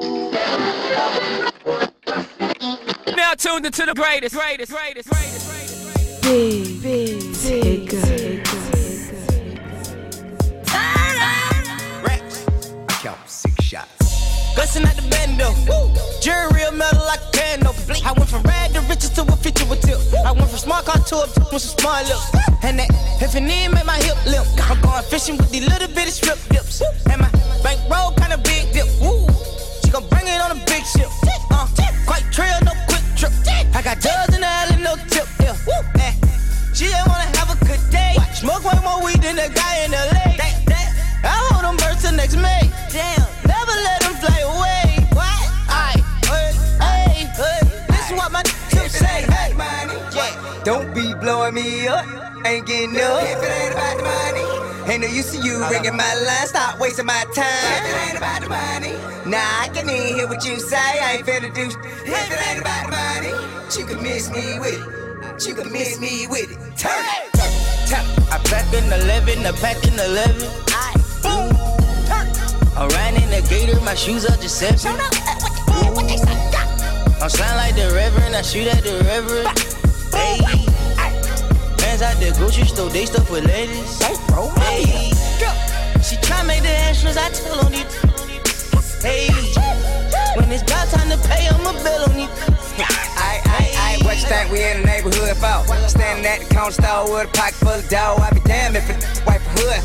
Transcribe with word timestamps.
Now 0.00 0.06
tuned 3.36 3.66
into 3.66 3.84
the 3.84 3.94
greatest, 3.96 4.34
greatest, 4.34 4.70
greatest, 4.72 5.10
greatest, 5.10 5.50
greatest. 5.50 6.22
Big, 6.22 6.82
big. 6.82 7.92
Rex, 12.04 12.46
I 12.88 12.92
count 13.02 13.18
six 13.28 13.64
shots. 13.64 14.54
Gussin' 14.54 14.86
at 14.86 14.94
the 14.96 15.02
bando. 15.10 15.52
Jury 16.20 16.46
real 16.54 16.70
metal 16.72 17.04
like 17.04 17.20
a 17.20 17.30
candle. 17.32 17.74
I 18.04 18.12
went 18.12 18.28
from 18.30 18.42
rag 18.42 18.74
to 18.74 18.80
riches 18.82 19.10
to 19.10 19.22
a 19.22 19.36
feature 19.36 19.66
with 19.66 19.80
tip. 19.80 19.98
I 20.24 20.30
went 20.30 20.48
from 20.48 20.58
smart 20.58 20.84
car 20.84 20.98
to 20.98 21.16
a 21.16 21.26
with 21.52 21.62
some 21.62 21.78
smart 21.78 22.06
lips. 22.06 22.30
And 22.62 22.78
that 22.78 22.88
if 23.20 23.34
an 23.34 23.50
E 23.50 23.66
make 23.66 23.84
my 23.84 23.96
hip 23.96 24.16
limp. 24.26 24.46
I'm 24.70 24.80
going 24.80 25.02
fishing 25.04 25.36
with 25.38 25.50
these 25.50 25.66
little 25.66 25.88
bitty 25.88 26.12
strip 26.12 26.38
dips. 26.50 26.82
And 27.10 27.20
my 27.20 27.30
bankroll 27.64 28.12
kinda 28.12 28.38
big 28.38 28.57
bring 30.00 30.26
it 30.26 30.40
on 30.40 30.52
a 30.52 30.60
big 30.66 30.84
ship. 30.84 31.17
Blowing 51.28 51.54
me 51.54 51.86
up. 51.86 52.06
Ain't 52.46 52.64
getting 52.66 52.96
up. 52.96 53.22
If 53.22 53.42
it 53.44 53.52
ain't 53.60 53.74
about 53.74 53.96
the 53.98 54.04
money. 54.16 54.46
Ain't 54.90 55.02
no 55.02 55.08
use 55.08 55.30
to 55.32 55.38
you 55.44 55.60
ringing 55.68 55.94
my 55.94 56.14
line. 56.24 56.46
Stop 56.46 56.80
wasting 56.80 57.04
my 57.04 57.24
time. 57.34 57.68
If 57.76 57.84
it 57.84 57.96
ain't 58.08 58.16
about 58.16 58.40
the 58.40 58.48
money. 58.48 58.94
Nah, 59.28 59.64
I 59.64 59.68
can 59.74 59.90
even 59.90 60.16
hear 60.16 60.26
what 60.26 60.42
you 60.46 60.58
say. 60.58 60.76
I 60.76 61.16
ain't 61.18 61.26
finna 61.26 61.52
do. 61.52 61.66
If 61.68 62.32
it 62.32 62.40
ain't 62.48 62.60
about 62.60 62.84
the 62.86 62.92
money. 62.96 63.32
You 63.76 63.84
can 63.84 64.02
miss 64.02 64.30
me 64.30 64.58
with 64.58 64.80
it. 64.80 65.46
You 65.46 65.54
can 65.54 65.70
miss 65.70 66.00
me 66.00 66.26
with 66.28 66.50
it. 66.50 66.56
Turn 66.80 67.04
it. 67.04 67.32
Turn 67.90 68.04
it. 68.08 68.32
I 68.32 68.38
pack 68.48 68.72
in 68.72 68.84
11, 68.90 69.44
I 69.44 69.52
pack 69.60 69.84
in 69.86 69.94
11. 70.00 70.48
I 70.72 70.96
boom. 71.20 71.52
Turn 72.08 72.26
it. 72.26 72.40
I'm 72.72 72.88
riding 72.96 73.22
in 73.22 73.30
the 73.30 73.42
gator, 73.50 73.78
my 73.82 73.94
shoes 73.94 74.24
are 74.24 74.36
just 74.36 74.56
seven. 74.56 74.96
I'm 77.20 77.28
slime 77.28 77.56
like 77.56 77.74
the 77.74 77.90
reverend, 77.92 78.34
I 78.34 78.42
shoot 78.42 78.68
at 78.68 78.82
the 78.82 79.04
reverend. 79.04 79.58
Hey. 80.14 80.67
Man's 81.98 82.14
out 82.14 82.22
the 82.22 82.32
grocery 82.38 82.64
store, 82.64 82.90
they 82.90 83.06
stuff 83.06 83.28
with 83.28 83.44
ladies. 83.44 83.98
Hey. 84.62 85.10
She 86.00 86.16
try 86.22 86.44
make 86.44 86.62
the 86.62 86.70
extras, 86.70 87.16
I 87.16 87.28
tell 87.30 87.58
on 87.66 87.74
it. 87.74 87.90
Hey. 89.02 89.26
When 90.38 90.52
it's 90.52 90.62
about 90.62 90.86
time 90.90 91.10
to 91.10 91.18
pay, 91.26 91.48
I'm 91.48 91.66
a 91.66 91.72
bill 91.82 92.04
on 92.06 92.18
it. 92.22 92.30
I, 93.18 93.42
I, 93.46 93.98
I, 93.98 94.04
what 94.04 94.16
you 94.16 94.28
think 94.28 94.52
we 94.52 94.62
in 94.62 94.82
the 94.82 94.86
neighborhood 94.86 95.36
for? 95.38 95.88
Standing 95.88 96.26
at 96.26 96.46
the 96.46 96.54
corner 96.54 96.70
store 96.70 97.10
with 97.10 97.28
a 97.28 97.32
pocket 97.32 97.54
full 97.54 97.70
of 97.70 97.88
dough. 97.88 98.16
I 98.20 98.30
be 98.30 98.40
damned 98.46 98.76
if 98.76 98.88
it 98.90 99.02
a 99.26 99.37
hood. 99.58 99.82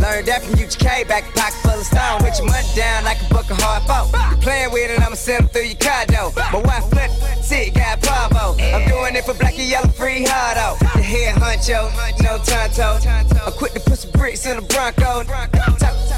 Learned 0.00 0.28
that 0.28 0.44
from 0.44 0.54
UGK, 0.54 1.08
back 1.08 1.24
full 1.62 1.80
of 1.80 1.86
stone. 1.86 2.22
With 2.22 2.38
your 2.38 2.46
money 2.46 2.68
down 2.76 3.04
like 3.04 3.20
a 3.22 3.28
buck 3.32 3.50
of 3.50 3.58
hard 3.60 3.82
folk. 3.88 4.12
Playing 4.40 4.72
with 4.72 4.90
it, 4.90 5.00
I'ma 5.00 5.16
send 5.16 5.44
them 5.44 5.48
through 5.48 5.72
your 5.72 6.06
door. 6.06 6.32
My 6.52 6.60
wife 6.60 6.86
flip, 6.90 7.10
see, 7.42 7.70
got 7.70 8.02
Pavo. 8.02 8.54
I'm 8.60 8.88
doing 8.88 9.16
it 9.16 9.24
for 9.24 9.34
black 9.34 9.58
and 9.58 9.68
yellow, 9.68 9.88
free 9.88 10.24
hard 10.24 10.58
out. 10.58 10.78
The 10.78 11.02
head 11.02 11.34
honcho, 11.36 11.90
no 12.22 12.38
tonto. 12.38 12.98
I'm 13.46 13.52
quick 13.52 13.72
to 13.72 13.80
put 13.80 13.98
some 13.98 14.10
bricks 14.12 14.46
in 14.46 14.56
the 14.56 14.62
Bronco. 14.62 15.24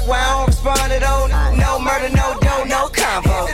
Why 0.07 0.19
I 0.19 0.37
don't 0.37 0.47
respond 0.47 0.91
to 0.91 0.99
those? 0.99 1.29
No 1.57 1.79
murder, 1.79 2.09
no 2.09 2.37
dough, 2.39 2.65
no 2.65 2.89
combo. 2.89 3.47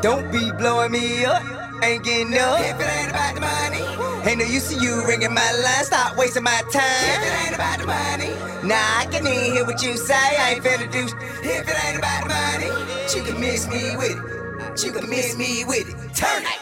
Don't 0.00 0.30
be 0.30 0.52
blowing 0.52 0.92
me 0.92 1.24
up, 1.24 1.42
ain't 1.82 2.04
getting 2.04 2.34
up. 2.36 2.60
If 2.60 2.78
it 2.78 2.86
ain't 2.86 3.10
about 3.10 3.34
the 3.34 3.40
money, 3.40 3.93
ain't 4.26 4.38
no 4.38 4.44
use 4.44 4.68
to 4.68 4.80
you 4.80 5.04
ringing 5.06 5.32
my 5.34 5.52
line. 5.62 5.84
Stop 5.84 6.16
wasting 6.16 6.42
my 6.42 6.62
time. 6.72 6.82
If 6.82 7.22
it 7.22 7.46
ain't 7.46 7.54
about 7.54 7.78
the 7.78 7.86
money, 7.86 8.32
nah, 8.66 9.00
I 9.00 9.06
can 9.10 9.26
even 9.26 9.52
hear 9.52 9.64
what 9.64 9.82
you 9.82 9.96
say. 9.96 10.14
I 10.14 10.54
ain't 10.54 10.64
finna 10.64 10.90
do. 10.90 11.04
If 11.42 11.68
it 11.68 11.84
ain't 11.84 11.98
about 11.98 12.22
the 12.22 12.28
money, 12.28 12.70
you 13.14 13.22
can 13.22 13.40
miss 13.40 13.68
me 13.68 13.96
with 13.96 14.16
it. 14.16 14.84
You 14.84 14.92
can 14.92 15.08
miss 15.08 15.36
me 15.36 15.64
with 15.64 15.88
it. 15.88 15.94
Turn 16.14 16.42
it. 16.42 16.58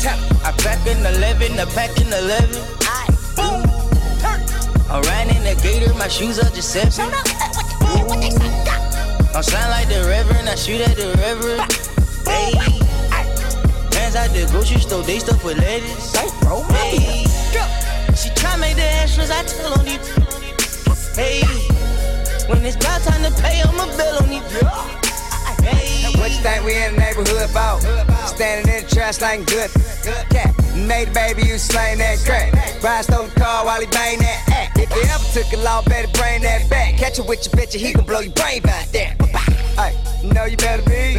Turn 0.00 0.18
it. 0.18 0.30
I 0.44 0.52
pack 0.58 0.86
in 0.86 0.98
11, 0.98 1.58
I 1.58 1.64
pack 1.74 1.96
in 2.00 2.06
11. 2.06 2.50
I 2.82 3.06
boom. 3.36 3.62
Turn. 4.20 4.40
I'm 4.90 5.02
riding 5.02 5.36
in 5.36 5.44
the 5.44 5.60
gator, 5.62 5.94
my 5.94 6.08
shoes 6.08 6.38
are 6.38 6.50
just 6.50 6.70
seven. 6.70 7.12
I'm 9.32 9.42
slime 9.42 9.70
like 9.70 9.88
the 9.88 10.04
reverend, 10.08 10.48
I 10.48 10.54
shoot 10.54 10.80
at 10.80 10.96
the 10.96 11.14
reverend. 11.16 11.72
Hey. 12.26 12.89
Man's 14.12 14.28
out 14.28 14.34
the 14.34 14.50
grocery 14.50 14.80
store, 14.80 15.02
they 15.04 15.20
stuff 15.20 15.44
with 15.44 15.58
ladies. 15.58 16.16
Hey. 16.16 17.24
She 18.16 18.28
try 18.30 18.56
make 18.56 18.74
the 18.74 18.82
extras, 18.82 19.30
I 19.30 19.44
tell 19.44 19.78
on 19.78 19.86
it. 19.86 20.02
Hey. 21.14 21.42
When 22.48 22.64
it's 22.66 22.74
about 22.74 23.02
time 23.02 23.22
to 23.22 23.30
pay, 23.40 23.62
I'm 23.62 23.78
a 23.78 23.86
bill 23.96 24.18
on 24.18 24.32
it. 24.32 24.42
Hey. 25.62 26.10
What 26.18 26.32
you 26.32 26.38
think 26.42 26.64
we 26.64 26.74
in 26.74 26.96
the 26.96 27.00
neighborhood 27.00 27.50
for? 27.50 27.78
Standing 28.26 28.74
in 28.74 28.82
the 28.82 28.90
trash 28.90 29.20
like 29.20 29.46
good. 29.46 29.70
Cat. 30.30 30.56
Made 30.74 31.08
a 31.08 31.12
baby, 31.12 31.42
you 31.42 31.56
slaying 31.56 31.98
that 31.98 32.18
crack. 32.26 32.52
Ride 32.82 33.04
stole 33.04 33.26
the 33.26 33.40
car 33.40 33.64
while 33.64 33.80
he 33.80 33.86
bang 33.86 34.18
that 34.18 34.44
act. 34.50 34.78
If 34.78 34.90
you 34.90 35.02
ever 35.02 35.24
took 35.32 35.52
a 35.52 35.62
law, 35.62 35.82
better 35.82 36.10
bring 36.18 36.42
that 36.42 36.68
back. 36.68 36.96
Catch 36.96 37.20
it 37.20 37.26
with 37.26 37.46
your 37.46 37.54
bitch, 37.54 37.74
he 37.74 37.92
gon' 37.92 38.06
blow 38.06 38.20
your 38.20 38.32
brain 38.32 38.60
back 38.62 38.88
there. 38.88 39.14
You 40.22 40.34
know 40.34 40.44
you 40.44 40.58
better 40.58 40.82
be. 40.82 41.16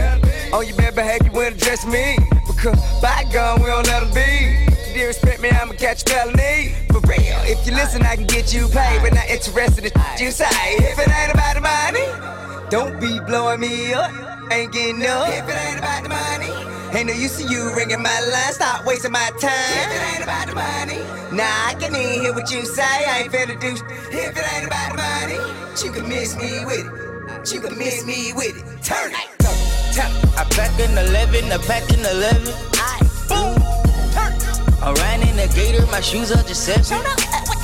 Oh, 0.53 0.61
you 0.61 0.75
better 0.75 0.95
behave, 0.95 1.25
you 1.25 1.31
wouldn't 1.31 1.57
address 1.57 1.87
me. 1.87 2.17
Because 2.45 2.77
by 3.01 3.25
gun, 3.33 3.59
we 3.59 3.65
don't 3.65 3.87
let 3.87 4.03
them 4.03 4.13
be. 4.13 4.21
If 4.21 4.95
you 4.95 5.07
respect 5.07 5.41
me, 5.41 5.49
I'ma 5.49 5.73
catch 5.73 6.03
a 6.03 6.05
felony. 6.05 6.75
For 6.93 6.99
real, 7.09 7.41
if 7.49 7.65
you 7.65 7.73
listen, 7.73 8.03
I 8.03 8.15
can 8.15 8.27
get 8.27 8.53
you 8.53 8.67
paid. 8.67 9.01
But 9.01 9.15
not 9.15 9.27
interested 9.27 9.85
in 9.85 9.91
you 10.19 10.29
say. 10.29 10.45
If 10.77 10.99
it 10.99 11.09
ain't 11.09 11.33
about 11.33 11.55
the 11.55 11.61
money, 11.61 12.69
don't 12.69 12.99
be 12.99 13.19
blowing 13.25 13.59
me 13.61 13.91
up. 13.93 14.11
Ain't 14.51 14.71
getting 14.71 15.03
up. 15.07 15.29
If 15.29 15.49
it 15.49 15.57
ain't 15.57 15.79
about 15.79 16.03
the 16.03 16.09
money, 16.09 16.53
ain't 16.95 17.07
no 17.07 17.13
use 17.13 17.37
to 17.37 17.43
you 17.47 17.73
ringing 17.73 18.03
my 18.03 18.19
line. 18.29 18.53
Stop 18.53 18.85
wasting 18.85 19.13
my 19.13 19.31
time. 19.41 19.49
If 19.49 19.97
it 19.97 20.13
ain't 20.13 20.23
about 20.23 20.47
the 20.47 20.53
money, 20.53 21.01
nah, 21.35 21.71
I 21.71 21.75
can 21.79 21.95
even 21.95 22.21
hear 22.21 22.33
what 22.33 22.51
you 22.51 22.65
say. 22.65 22.83
I 22.83 23.23
ain't 23.23 23.33
finna 23.33 23.59
do. 23.59 23.73
If 24.13 24.37
it 24.37 24.53
ain't 24.53 24.67
about 24.67 24.91
the 24.91 24.97
money, 25.01 25.39
you 25.83 25.91
can 25.91 26.07
miss 26.07 26.37
me 26.37 26.65
with 26.65 26.85
it. 26.85 27.00
You 27.49 27.59
can 27.59 27.75
miss 27.75 28.05
me 28.05 28.31
with 28.33 28.53
it. 28.55 28.83
Turn 28.83 29.11
it. 29.11 29.27
It. 29.41 29.97
I 30.37 30.45
pack 30.53 30.77
in 30.79 30.95
11, 30.95 31.51
I 31.51 31.57
pack 31.57 31.89
in 31.89 31.99
11. 31.99 32.53
I 32.77 33.01
boom. 33.25 33.57
Turn. 34.13 34.31
I'm 34.77 34.93
riding 35.01 35.27
in 35.27 35.35
the 35.35 35.51
gator, 35.55 35.83
my 35.87 36.01
shoes 36.01 36.31
are 36.31 36.43
just 36.43 36.63
seven. 36.63 37.01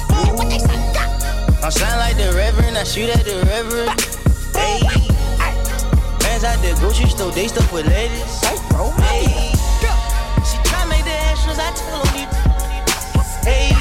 I'm 0.09 0.33
uh, 0.33 1.61
uh, 1.61 1.69
slime 1.69 1.99
like 1.99 2.17
the 2.17 2.33
reverend, 2.35 2.75
I 2.75 2.83
shoot 2.83 3.09
at 3.13 3.23
the 3.23 3.37
reverend. 3.45 3.93
Hey. 4.57 4.81
Man's 6.25 6.43
out 6.43 6.57
the 6.65 6.75
grocery 6.81 7.07
store, 7.09 7.31
they 7.31 7.47
stuff 7.47 7.71
with 7.71 7.85
ladies. 7.85 8.41
Hey. 9.05 9.53
She 10.41 10.57
try 10.65 10.85
make 10.89 11.05
the 11.05 11.13
extras, 11.29 11.59
I 11.61 11.69
tell 11.77 12.01
it. 12.17 12.33
Hey. 13.45 13.71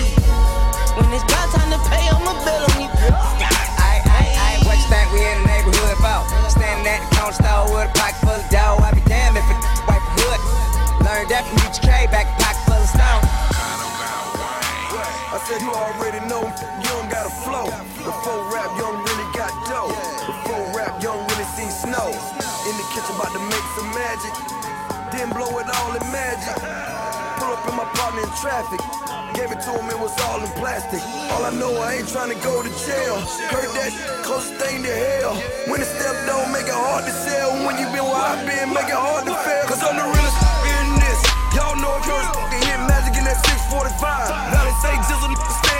When 0.92 1.10
it's 1.10 1.24
about 1.24 1.48
time 1.56 1.72
to 1.72 1.80
pay, 1.88 2.06
I'm 2.12 2.28
a 2.28 2.44
bill 2.44 2.75
At 6.96 7.04
the 7.04 7.12
corner 7.12 7.36
store 7.36 7.68
with 7.68 7.84
a 7.84 7.92
pocket 7.92 8.16
full 8.24 8.32
of 8.32 8.48
dough. 8.48 8.80
I 8.80 8.88
be 8.96 9.04
damned 9.04 9.36
if 9.36 9.44
it 9.44 9.60
wipe 9.84 10.00
hood. 10.16 10.40
Learned 11.04 11.28
that 11.28 11.44
from 11.44 11.60
UGK, 11.68 12.08
back 12.08 12.24
pocket 12.40 12.64
full 12.64 12.80
of 12.80 12.88
stone. 12.88 13.20
I 15.28 15.36
said 15.44 15.60
you 15.60 15.68
already 15.76 16.24
know 16.24 16.48
you 16.80 16.88
don't 16.88 17.10
got 17.12 17.28
a 17.28 17.34
flow. 17.44 17.68
Before 18.00 18.40
rap, 18.48 18.72
you 18.80 18.88
don't 18.88 19.04
really 19.04 19.28
got 19.36 19.52
dough. 19.68 19.92
Before 20.24 20.64
rap, 20.72 20.96
you 21.04 21.12
don't 21.12 21.28
really 21.28 21.44
see 21.52 21.68
snow. 21.68 22.16
In 22.64 22.72
the 22.80 22.86
kitchen 22.96 23.12
about 23.12 23.28
to 23.36 23.44
make 23.44 23.66
some 23.76 23.92
magic. 23.92 24.32
Then 25.12 25.28
blow 25.36 25.52
it 25.60 25.68
all 25.68 25.92
in 25.92 26.04
magic. 26.08 26.95
Up 27.56 27.68
in 27.68 27.76
my 27.76 27.88
partner 27.96 28.20
in 28.20 28.28
traffic. 28.36 28.80
Gave 29.32 29.48
it 29.48 29.64
to 29.64 29.72
him, 29.72 29.88
it 29.88 29.96
was 29.96 30.12
all 30.28 30.44
in 30.44 30.50
plastic. 30.60 31.00
All 31.32 31.40
I 31.48 31.52
know, 31.56 31.72
I 31.80 31.96
ain't 31.96 32.08
trying 32.08 32.28
to 32.28 32.40
go 32.44 32.60
to 32.60 32.68
jail. 32.84 33.16
Heard 33.48 33.72
that 33.80 33.92
closest 34.28 34.60
thing 34.60 34.84
to 34.84 34.92
hell. 34.92 35.40
When 35.64 35.80
the 35.80 35.88
step 35.88 36.12
don't 36.28 36.52
make 36.52 36.68
it 36.68 36.76
hard 36.76 37.08
to 37.08 37.14
sell. 37.24 37.56
When 37.64 37.80
you 37.80 37.88
been 37.96 38.04
where 38.04 38.12
I 38.12 38.36
been, 38.44 38.76
make 38.76 38.92
it 38.92 39.00
hard 39.00 39.24
to 39.24 39.32
fail. 39.40 39.64
Cause 39.72 39.80
I'm 39.80 39.96
the 39.96 40.04
realest 40.04 40.38
in 40.68 40.86
this. 41.00 41.20
Y'all 41.56 41.80
know 41.80 41.96
if 41.96 42.04
you're 42.04 42.20
hit 42.60 42.80
magic 42.84 43.16
in 43.16 43.24
that 43.24 43.40
645. 43.72 43.96
Valley 44.52 44.76
say 44.84 44.92
jizzle, 45.08 45.32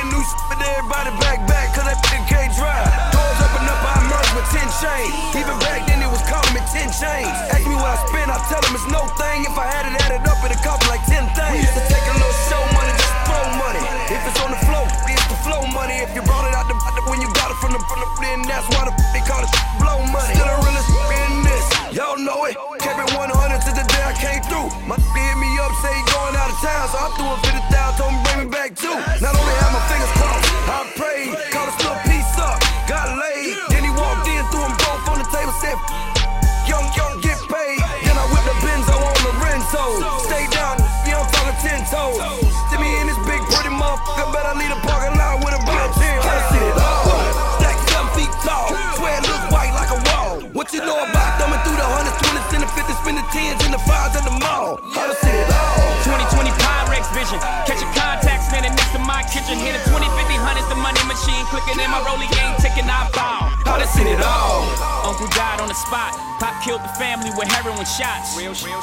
stand 0.06 0.14
new 0.14 0.22
shit, 0.22 0.40
but 0.48 0.58
everybody 0.62 1.10
back 1.18 1.46
back, 1.46 1.74
cause 1.74 1.84
that 1.84 1.98
nigga 2.06 2.26
can't 2.28 2.52
drive. 2.54 2.86
Doors 3.12 3.38
open 3.42 3.64
up, 3.66 3.80
I 3.82 3.94
merged 4.06 4.32
with 4.34 4.48
10 4.54 4.62
chains. 4.82 5.12
Even 5.34 5.56
back 5.58 5.86
then, 5.86 6.02
it 6.02 6.10
was 6.10 6.22
calling 6.26 6.54
me 6.54 6.62
10 6.70 6.90
chains. 6.94 7.30
Ask 7.50 7.66
me 7.66 7.74
what 7.74 7.90
I 7.90 7.98
spend, 8.06 8.30
I 8.30 8.38
tell 8.48 8.62
them 8.62 8.74
it's 8.74 8.88
no 8.90 9.02
thing. 9.18 9.46
If 9.46 9.56
I 9.58 9.66
had 9.66 9.84
it 9.86 9.94
added 10.06 10.22
up, 10.26 10.38
it'd 10.44 10.58
cost 10.62 10.82
me 10.86 10.88
like 10.90 11.04
10 11.06 11.26
things. 11.34 11.52
We 11.52 11.58
used 11.62 11.76
to 11.76 11.84
take 11.90 12.06
a 12.06 12.14
little 12.14 12.38
show 12.48 12.62
money, 12.74 12.95
flow 13.36 13.52
money. 13.60 13.82
If 14.08 14.22
it's 14.24 14.40
on 14.40 14.50
the 14.50 14.60
flow, 14.64 14.84
it's 15.04 15.26
the 15.28 15.38
flow 15.44 15.62
money. 15.68 16.00
If 16.00 16.16
you 16.16 16.22
brought 16.24 16.48
it 16.48 16.54
out 16.56 16.66
the, 16.68 16.76
out 16.76 16.94
the 16.96 17.04
when 17.10 17.20
you 17.20 17.28
got 17.36 17.52
it 17.52 17.58
from 17.60 17.76
the 17.76 17.80
from 17.84 18.00
the 18.00 18.08
then 18.24 18.40
that's 18.48 18.64
why 18.72 18.88
the 18.88 18.92
they 19.12 19.20
call 19.28 19.44
it 19.44 19.52
blow 19.76 20.00
money. 20.08 20.32
Still 20.32 20.48
the 20.48 20.56
realest 20.64 20.88
in 20.88 21.32
this, 21.44 21.66
y'all 21.92 22.16
know 22.16 22.48
it. 22.48 22.56
Kept 22.80 22.96
it 22.96 23.08
100 23.12 23.28
to 23.28 23.70
the 23.76 23.84
day 23.92 24.02
I 24.08 24.14
came 24.16 24.40
through. 24.48 24.68
My 24.88 24.96
hit 24.96 25.36
me 25.36 25.50
up, 25.60 25.72
say 25.84 25.92
he 25.92 26.02
going 26.08 26.36
out 26.36 26.48
of 26.48 26.58
town, 26.64 26.84
so 26.88 26.96
I 26.96 27.08
threw 27.16 27.28
a 27.28 27.36
50,000, 27.44 28.00
told 28.00 28.12
him 28.12 28.20
bring 28.24 28.40
me 28.44 28.48
back 28.48 28.72
too. 28.72 28.96
Not 29.20 29.36
only 29.36 29.54
have 29.60 29.72
my 29.76 29.84
fingers 29.92 30.12
crossed, 30.16 30.48
I 30.70 30.78
prayed, 30.96 31.28
called 31.52 31.68
a 31.68 31.74
little 31.76 32.00
piece 32.08 32.34
up, 32.40 32.56
got 32.88 33.12
laid. 33.20 33.52
Then 33.68 33.84
he 33.84 33.92
walked 33.92 34.24
in, 34.28 34.40
threw 34.48 34.64
them 34.64 34.74
both 34.80 35.04
on 35.12 35.16
the 35.20 35.28
table, 35.28 35.52
said. 35.60 36.15
And 53.06 53.18
the 53.18 53.22
fifties, 53.30 53.54
spin 53.54 53.54
the 53.54 53.54
tens 53.54 53.60
and 53.62 53.72
the 53.74 53.82
fives 53.86 54.14
at 54.18 54.24
the 54.26 54.34
mall. 54.42 54.82
I 54.82 55.06
done 55.06 55.18
seen 55.22 55.34
it 55.34 55.50
all. 55.50 55.94
2020 56.06 56.50
Pyrex 56.58 57.04
vision. 57.14 57.38
Catching 57.66 57.90
contacts, 57.94 58.50
standing 58.50 58.74
next 58.74 58.92
to 58.94 59.00
my 59.02 59.22
kitchen. 59.30 59.58
Hitting 59.58 59.82
20, 59.86 60.06
50, 60.06 60.38
hundreds, 60.42 60.66
the 60.70 60.78
money 60.78 60.98
machine. 61.06 61.42
Clicking 61.50 61.78
in 61.78 61.88
my 61.90 62.02
rolling 62.02 62.30
game, 62.34 62.54
ticking, 62.58 62.86
I 62.86 63.06
bow. 63.14 63.50
I 63.66 63.78
done 63.78 63.90
seen 63.94 64.10
it 64.10 64.22
all. 64.22 64.66
Uncle 65.06 65.30
died 65.34 65.62
on 65.62 65.68
the 65.70 65.78
spot. 65.78 66.14
Pop 66.42 66.54
killed 66.62 66.82
the 66.82 66.92
family 66.98 67.30
with 67.38 67.46
heroin 67.46 67.86
shots. 67.86 68.34
Real 68.34 68.54
shit. 68.54 68.74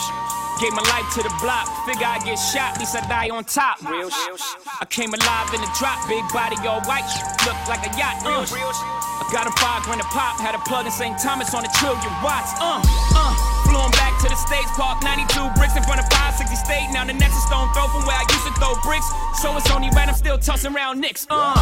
Gave 0.61 0.71
my 0.71 0.85
life 0.87 1.07
to 1.17 1.21
the 1.25 1.33
block. 1.41 1.67
Figure 1.83 2.07
I 2.07 2.21
get 2.23 2.37
shot, 2.37 2.77
at 2.77 2.79
least 2.79 2.95
I 2.95 3.01
die 3.09 3.33
on 3.33 3.43
top. 3.43 3.81
Real 3.83 4.07
shit. 4.07 4.39
I 4.79 4.85
came 4.85 5.11
alive 5.11 5.51
in 5.51 5.59
the 5.59 5.71
drop. 5.75 5.99
Big 6.07 6.23
body, 6.31 6.55
all 6.63 6.79
white. 6.85 7.07
Look 7.43 7.57
like 7.67 7.83
a 7.83 7.91
yacht. 7.97 8.23
Uh. 8.23 8.45
I 8.45 9.23
got 9.33 9.47
a 9.49 9.53
five 9.59 9.83
grand 9.83 9.99
a 9.99 10.07
pop. 10.15 10.39
Had 10.39 10.55
a 10.55 10.61
plug 10.63 10.85
in 10.85 10.91
St. 10.91 11.17
Thomas 11.19 11.51
on 11.55 11.65
a 11.65 11.71
trillion 11.75 12.13
watts. 12.23 12.53
Uh, 12.61 12.79
uh. 13.17 13.52
Flew 13.73 13.81
him 13.81 13.97
back 13.97 14.13
to 14.21 14.29
the 14.29 14.37
States, 14.37 14.69
Park 14.77 15.01
92 15.01 15.33
bricks 15.57 15.73
in 15.73 15.81
front 15.81 15.97
of 15.97 16.05
560 16.13 16.45
State. 16.61 16.93
Now 16.93 17.09
the 17.09 17.17
next 17.17 17.33
is 17.33 17.41
stone 17.49 17.65
throw 17.73 17.89
from 17.89 18.05
where 18.05 18.13
I 18.13 18.21
used 18.29 18.45
to 18.45 18.53
throw 18.61 18.77
bricks. 18.85 19.09
So 19.41 19.49
it's 19.57 19.65
only 19.73 19.89
right, 19.97 20.05
I'm 20.05 20.13
still 20.13 20.37
tossing 20.37 20.77
around 20.77 21.01
nicks. 21.01 21.25
Uh. 21.25 21.57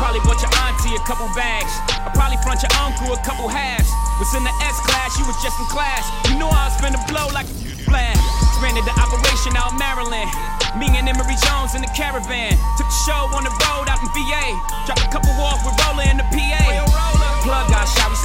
Probably 0.00 0.24
bought 0.24 0.40
your 0.40 0.48
auntie 0.64 0.96
a 0.96 1.02
couple 1.04 1.28
bags. 1.36 1.68
I 2.00 2.08
probably 2.16 2.40
front 2.40 2.64
your 2.64 2.72
uncle 2.80 3.12
a 3.12 3.20
couple 3.28 3.44
halves. 3.44 3.92
Was 4.16 4.32
in 4.32 4.40
the 4.40 4.56
S 4.64 4.80
class, 4.88 5.20
you 5.20 5.28
was 5.28 5.36
just 5.44 5.60
in 5.60 5.68
class. 5.68 6.08
You 6.32 6.40
knew 6.40 6.48
I 6.48 6.72
was 6.72 6.80
finna 6.80 6.96
blow 7.04 7.28
like 7.36 7.44
a 7.44 7.56
blast. 7.84 8.24
Expanded 8.56 8.88
the 8.88 8.96
operation 8.96 9.52
out 9.60 9.76
Maryland. 9.76 10.32
Me 10.80 10.88
and 10.96 11.12
Emory 11.12 11.36
Jones 11.44 11.76
in 11.76 11.84
the 11.84 11.92
caravan. 11.92 12.56
Took 12.80 12.88
the 12.88 13.00
show 13.04 13.28
on 13.36 13.44
the 13.44 13.52
road 13.68 13.84
out 13.92 14.00
in 14.00 14.08
VA. 14.16 14.48
Dropped 14.88 15.04
a 15.04 15.10
couple 15.12 15.28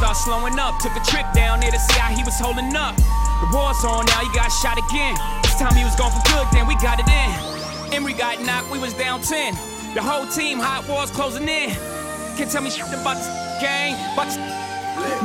start 0.06 0.18
slowing 0.18 0.60
up. 0.60 0.78
Took 0.78 0.96
a 0.96 1.02
trip 1.02 1.26
down 1.34 1.60
there 1.60 1.72
to 1.72 1.80
see 1.80 1.98
how 1.98 2.14
he 2.14 2.24
was 2.24 2.38
holding 2.38 2.70
up. 2.76 2.96
The 3.42 3.50
war's 3.50 3.82
on 3.84 4.06
now, 4.06 4.22
he 4.22 4.30
got 4.38 4.50
shot 4.50 4.78
again. 4.78 5.18
This 5.42 5.58
time 5.58 5.74
he 5.74 5.84
was 5.84 5.96
gone 5.96 6.14
for 6.14 6.22
good, 6.30 6.46
then 6.54 6.68
we 6.68 6.76
got 6.78 7.02
it 7.02 7.10
in. 7.10 7.30
Emory 7.94 8.14
got 8.14 8.40
knocked, 8.46 8.70
we 8.70 8.78
was 8.78 8.94
down 8.94 9.22
10. 9.22 9.54
The 9.96 10.02
whole 10.02 10.28
team, 10.28 10.60
hot 10.60 10.88
wars 10.88 11.10
closing 11.10 11.48
in. 11.50 11.72
Can't 12.38 12.52
tell 12.52 12.62
me 12.62 12.70
shit 12.70 12.86
about 12.94 13.18
this 13.18 13.30
gang, 13.58 13.98
but 14.16 14.26
this 14.30 14.38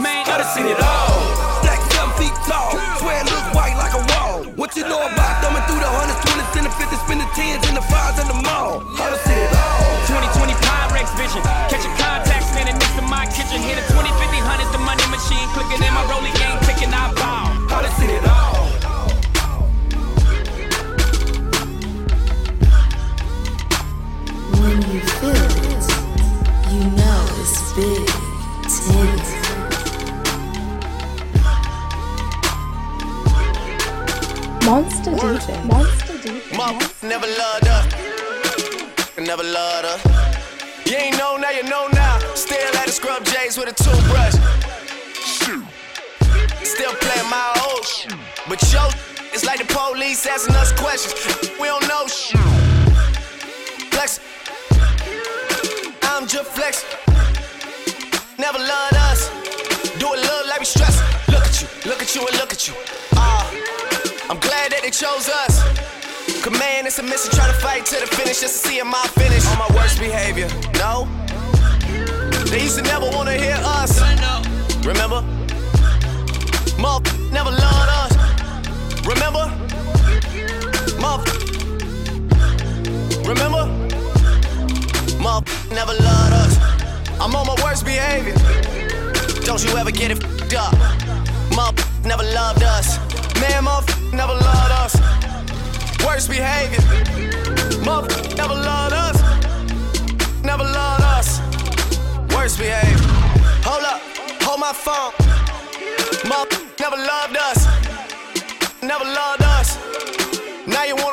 man, 0.01 0.25
I 0.25 0.39
done 0.41 0.49
seen 0.55 0.67
it 0.67 0.81
all. 0.81 1.13
Stack 1.61 1.81
seven 1.93 2.13
feet 2.17 2.35
tall, 2.49 2.73
swear 2.99 3.21
it 3.21 3.29
look 3.29 3.53
white 3.53 3.77
like 3.77 3.93
a 3.93 4.01
wall. 4.15 4.20
What 4.57 4.75
you 4.75 4.83
know 4.83 4.99
about 4.99 5.43
thumbing 5.43 5.63
through 5.71 5.79
the 5.79 5.87
hundreds, 5.87 6.19
twenties, 6.27 6.51
and 6.59 6.67
the 6.67 6.75
fifties, 6.75 7.01
spin 7.07 7.19
the 7.23 7.29
tens 7.39 7.63
and 7.71 7.77
the 7.77 7.85
fives 7.87 8.19
at 8.19 8.27
the 8.27 8.35
mall? 8.35 8.83
I 8.99 9.11
done 9.11 9.23
seen 9.23 9.39
it 9.39 9.53
all. 9.55 9.95
2020 10.11 10.53
Pyrex 10.59 11.07
vision. 11.15 11.43
Catching 11.71 11.95
contacts, 11.95 12.51
standing 12.51 12.75
next 12.75 12.99
to 12.99 13.05
my 13.07 13.31
kitchen. 13.31 13.63
Hitting 13.63 13.87
20, 13.95 14.11
50, 14.11 14.43
hundreds, 14.43 14.73
the 14.75 14.83
money 14.83 15.07
machine. 15.07 15.47
Clicking 15.55 15.79
in 15.79 15.93
my 15.95 16.03
rolling 16.11 16.35
game, 16.35 16.59
ticking, 16.67 16.91
I 16.91 17.15
bow. 17.15 17.47
I 17.71 17.79
done 17.87 17.95
seen 17.95 18.11
it 18.11 18.25
all. 18.27 18.67
When 24.59 24.77
you 24.91 25.01
feel 25.21 25.31
it, 25.31 25.87
you 26.75 26.83
know 26.99 27.23
it's 27.39 27.71
big 27.79 28.03
titties. 28.67 29.40
Monster 34.71 35.11
DJ. 35.11 35.65
Monster 35.65 36.13
DJ. 36.23 36.57
Mom 36.57 36.79
never 37.03 37.27
loved 37.27 37.67
her. 37.67 37.83
Never 39.21 39.43
loved 39.43 39.85
her. 39.85 39.99
You 40.89 40.97
ain't 40.97 41.19
know 41.19 41.37
now, 41.37 41.51
you 41.51 41.65
know 41.65 41.89
now. 41.89 42.21
Still 42.37 42.77
at 42.77 42.87
the 42.87 42.93
scrub 42.93 43.25
J's 43.25 43.59
with 43.59 43.67
a 43.67 43.75
toothbrush. 43.75 44.35
Still 46.63 46.95
playing 47.03 47.29
my 47.29 47.67
old 47.67 47.85
shit. 47.85 48.15
But 48.49 48.63
yo, 48.73 48.87
it's 49.35 49.45
like 49.45 49.59
the 49.59 49.67
police 49.75 50.25
asking 50.25 50.55
us 50.55 50.71
questions. 50.71 51.51
We 51.59 51.67
don't 51.67 51.89
know 51.89 52.07
shit. 52.07 52.39
Flex. 53.91 54.21
I'm 56.03 56.29
just 56.29 56.49
flex. 56.53 56.85
Never 58.39 58.59
loved 58.59 58.95
us. 59.11 59.31
Do 59.99 60.15
it 60.15 60.21
look 60.23 60.47
like 60.47 60.61
we 60.61 60.65
stress. 60.65 61.03
Look 61.27 61.43
at 61.43 61.61
you, 61.61 61.67
look 61.91 62.01
at 62.01 62.15
you, 62.15 62.21
and 62.25 62.37
look 62.39 62.53
at 62.53 62.69
you. 62.69 62.75
Ah. 63.15 63.90
I'm 64.31 64.39
glad 64.39 64.71
that 64.71 64.83
they 64.83 64.93
chose 64.93 65.29
us. 65.29 65.59
Command 66.45 66.61
man, 66.63 66.87
it's 66.87 67.01
a 67.01 67.03
mission 67.03 67.33
trying 67.33 67.53
to 67.53 67.59
fight 67.59 67.85
to 67.87 67.99
the 67.99 68.07
finish 68.07 68.41
just 68.41 68.63
to 68.63 68.69
see 68.69 68.81
my 68.81 69.03
finish. 69.19 69.45
On 69.49 69.59
my 69.59 69.67
worst 69.75 69.99
behavior, 69.99 70.47
no. 70.79 71.09
They 72.47 72.63
used 72.63 72.79
to 72.79 72.83
never 72.83 73.11
wanna 73.11 73.33
hear 73.33 73.59
us. 73.59 73.99
Remember? 74.87 75.23
Muff 76.79 77.03
never 77.33 77.51
loved 77.51 77.91
us. 78.03 78.13
Remember? 79.05 79.51
Muff. 81.03 81.27
Remember? 83.27 83.67
Muff 85.19 85.43
never 85.73 85.95
loved 86.07 86.35
us. 86.39 86.55
I'm 87.19 87.35
on 87.35 87.49
my 87.49 87.57
worst 87.65 87.85
behavior. 87.85 88.37
Don't 89.43 89.61
you 89.65 89.77
ever 89.77 89.91
get 89.91 90.13
it 90.13 90.23
fed 90.23 90.55
up. 90.55 90.75
Muff 91.57 91.75
never 92.05 92.23
loved 92.23 92.63
us. 92.63 93.10
Man, 93.41 93.65
muff 93.65 93.87
never 94.13 94.33
loved 94.33 94.73
us. 94.83 94.95
Worst 96.05 96.29
behavior. 96.29 96.83
Muff 97.85 98.07
never 98.37 98.55
loved 98.55 98.95
us. 98.95 99.17
Never 100.45 100.65
loved 100.65 101.03
us. 101.03 101.41
Worst 102.35 102.59
behavior. 102.59 102.99
Hold 103.65 103.85
up, 103.85 104.01
hold 104.43 104.61
my 104.61 104.73
phone. 104.73 105.13
Muff 106.29 106.49
never 106.79 106.97
loved 106.97 107.37
us. 107.37 107.67
Never 108.83 109.05
loved 109.05 109.43
us. 109.43 109.79
Now 110.67 110.85
you 110.85 110.97
wanna 110.97 111.10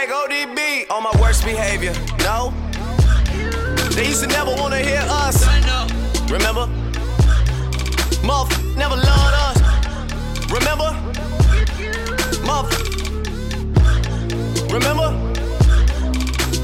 like 0.00 0.08
ODB 0.08 0.90
on 0.90 1.04
my 1.04 1.12
worst 1.20 1.44
behavior. 1.44 1.92
No. 2.20 2.52
They 3.94 4.06
used 4.08 4.22
to 4.22 4.26
never 4.26 4.52
wanna 4.56 4.80
hear 4.80 5.04
us. 5.08 5.46
Remember? 6.28 6.66
Muff 8.24 8.48
never 8.76 8.96
loved 8.96 9.36
us. 9.46 9.58
Remember? 10.50 10.90
Muff. 12.48 12.66
Remember? 14.72 15.10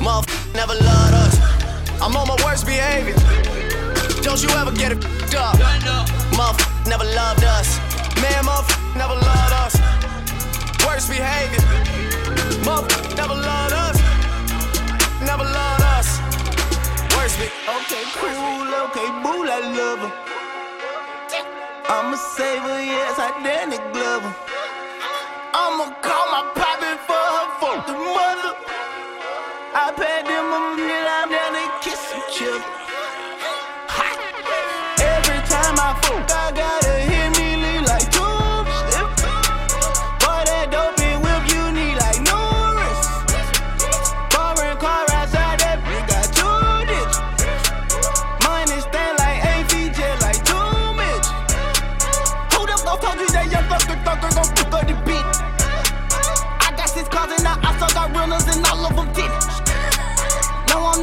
Muff 0.02 0.26
never 0.54 0.74
loved 0.74 1.14
us. 1.24 1.34
I'm 2.02 2.16
on 2.16 2.26
my 2.26 2.36
worst 2.44 2.66
behavior. 2.66 3.14
Don't 4.22 4.42
you 4.42 4.50
ever 4.60 4.72
get 4.72 4.90
it 4.92 5.04
fed 5.04 5.34
up. 5.36 5.56
Muff 6.36 6.58
never 6.86 7.04
loved 7.04 7.44
us. 7.44 7.78
Man, 8.20 8.44
Muff 8.44 8.66
never 8.96 9.14
loved 9.14 9.52
us. 9.64 9.74
Worst 10.84 11.08
behavior. 11.08 11.89
Muff 12.64 12.86
never 13.16 13.34
loved 13.34 13.74
us. 13.74 13.96
Never 15.22 15.44
loved 15.44 15.84
us. 15.96 16.08
Worst 17.16 17.38
be 17.38 17.48
Okay, 17.76 18.04
cool, 18.20 18.68
okay, 18.84 19.08
boo, 19.22 19.44
I 19.48 19.60
love 19.78 20.00
her. 20.04 20.12
I'm 21.88 22.14
a 22.14 22.16
saver, 22.16 22.80
yes, 22.82 23.18
I 23.18 23.30
Danny 23.42 23.78
Glover. 23.92 24.34
I'ma 25.52 25.86
call 26.02 26.26
my 26.30 26.42
poppin' 26.54 26.98
for 27.06 27.26
her 27.36 27.48
for 27.60 27.76
the 27.86 27.94
mother. 27.98 28.54
I 29.74 29.92
paid 29.96 30.26
them 30.26 30.52
a 30.52 30.60
minute, 30.76 31.08
I'm 31.18 31.28
down 31.30 31.52
to 31.54 31.64
kiss 31.82 31.98
some 31.98 32.22
children. 32.30 32.79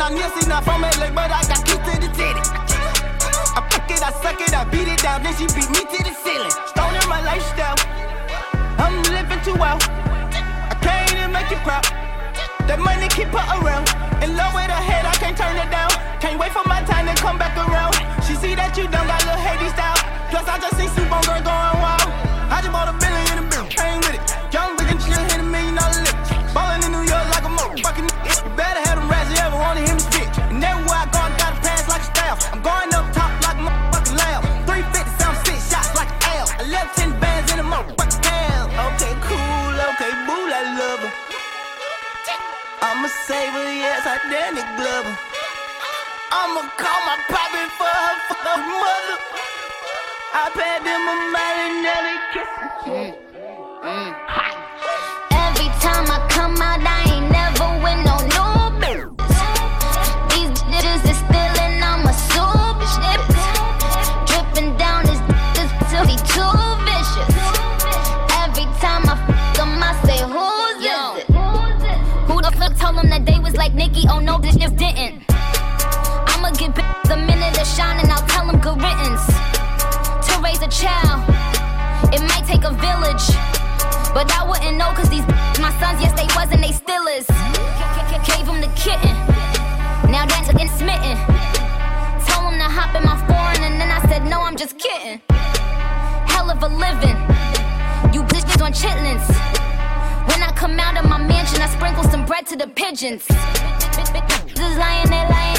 I'm 0.07 0.15
missing 0.15 0.47
not 0.47 0.63
from 0.63 0.79
my 0.79 0.89
leg, 1.03 1.13
but 1.13 1.27
I 1.27 1.43
got 1.51 1.67
kicked 1.67 1.83
to 1.83 1.99
the 1.99 2.07
titty. 2.15 2.39
I 2.39 3.59
fuck 3.67 3.91
it, 3.91 3.99
I 3.99 4.15
suck 4.23 4.39
it, 4.39 4.55
I 4.55 4.63
beat 4.71 4.87
it 4.87 5.03
down, 5.03 5.19
then 5.19 5.35
she 5.35 5.51
beat 5.51 5.67
me 5.67 5.83
to 5.83 5.99
the 5.99 6.15
ceiling. 6.15 6.47
Stolen 6.71 7.03
my 7.11 7.19
lifestyle, 7.27 7.75
I'm 8.79 9.03
living 9.11 9.43
too 9.43 9.59
well. 9.59 9.75
I 9.83 10.79
can't 10.79 11.11
even 11.11 11.35
make 11.35 11.51
you 11.51 11.59
proud. 11.59 11.83
That 12.71 12.79
money 12.79 13.11
keep 13.11 13.35
her 13.35 13.47
around. 13.59 13.91
In 14.23 14.31
love 14.39 14.55
with 14.55 14.71
her 14.71 14.79
head, 14.79 15.03
I 15.03 15.11
can't 15.19 15.35
turn 15.35 15.59
it 15.59 15.67
down. 15.67 15.91
Can't 16.23 16.39
wait 16.39 16.55
for 16.55 16.63
my 16.63 16.79
time 16.87 17.03
to 17.11 17.15
come 17.19 17.35
back 17.35 17.59
around. 17.59 17.91
She 18.23 18.39
see 18.39 18.55
that 18.55 18.79
you 18.79 18.87
done 18.87 19.11
got 19.11 19.19
little 19.27 19.43
Hades 19.43 19.75
style. 19.75 19.99
Plus, 20.31 20.47
I 20.47 20.55
just 20.55 20.79
see 20.79 20.87
Supergirl 20.87 21.43
going 21.43 21.83
wild. 21.83 22.06
Glover. 44.25 45.17
I'ma 46.31 46.61
call 46.75 46.99
my 47.05 47.17
poppy 47.29 47.65
for 47.77 47.85
her, 47.85 48.15
for 48.27 48.35
her 48.35 48.57
mother. 48.65 49.17
I 50.33 50.49
paid 50.57 50.81
them 50.85 51.03
a 51.05 51.15
marinelli 51.33 52.17
kiss. 52.33 52.51
Mm, 52.85 53.13
mm. 53.83 54.46
a 78.67 78.73
riddance 78.73 79.25
to 80.27 80.33
raise 80.43 80.61
a 80.61 80.67
child. 80.67 81.23
It 82.11 82.21
might 82.27 82.43
take 82.43 82.63
a 82.67 82.73
village, 82.75 83.25
but 84.13 84.27
I 84.35 84.43
wouldn't 84.43 84.75
know 84.75 84.91
cause 84.91 85.09
these 85.09 85.25
my 85.63 85.71
sons, 85.79 86.03
yes, 86.03 86.11
they 86.19 86.27
wasn't. 86.35 86.61
they 86.61 86.73
still 86.73 87.07
is. 87.07 87.27
Gave 88.27 88.45
him 88.45 88.59
the 88.59 88.67
kitten, 88.75 89.15
now 90.11 90.25
that's 90.25 90.51
getting 90.51 90.67
smitten. 90.67 91.15
Told 92.27 92.51
him 92.51 92.59
to 92.59 92.67
hop 92.67 92.91
in 92.95 93.03
my 93.07 93.15
foreign, 93.23 93.63
and 93.63 93.79
then 93.79 93.89
I 93.89 94.01
said, 94.09 94.25
No, 94.25 94.41
I'm 94.41 94.57
just 94.57 94.77
kidding. 94.77 95.21
Hell 96.27 96.49
of 96.49 96.61
a 96.61 96.67
living, 96.67 97.15
you 98.13 98.23
bitches 98.27 98.61
on 98.61 98.73
chitlins. 98.73 99.27
When 100.27 100.43
I 100.43 100.51
come 100.55 100.77
out 100.77 100.97
of 100.97 101.07
my 101.07 101.19
mansion, 101.19 101.61
I 101.61 101.69
sprinkle 101.69 102.03
some 102.03 102.25
bread 102.25 102.45
to 102.47 102.57
the 102.57 102.67
pigeons. 102.67 103.25
Just 103.27 104.77
lying 104.77 105.07
there, 105.07 105.29
lying. 105.29 105.56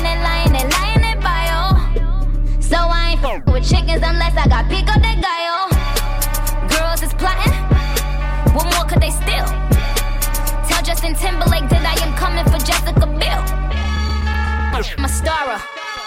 So 2.69 2.77
I 2.77 3.17
ain't 3.17 3.25
f- 3.25 3.47
with 3.47 3.65
chickens 3.65 4.05
unless 4.05 4.37
I 4.37 4.47
got 4.47 4.69
pico 4.69 4.93
de 5.01 5.13
gallo. 5.25 5.73
Girls 6.69 7.01
is 7.01 7.15
plotting. 7.17 7.57
What 8.53 8.69
more 8.77 8.85
could 8.85 9.01
they 9.01 9.09
steal? 9.09 9.49
Tell 10.69 10.83
Justin 10.85 11.15
Timberlake 11.17 11.65
that 11.73 11.81
I 11.81 11.97
am 12.05 12.13
coming 12.21 12.45
for 12.45 12.61
Jessica 12.61 13.09
Biel. 13.09 13.41
My 15.01 15.09
starer. 15.09 15.57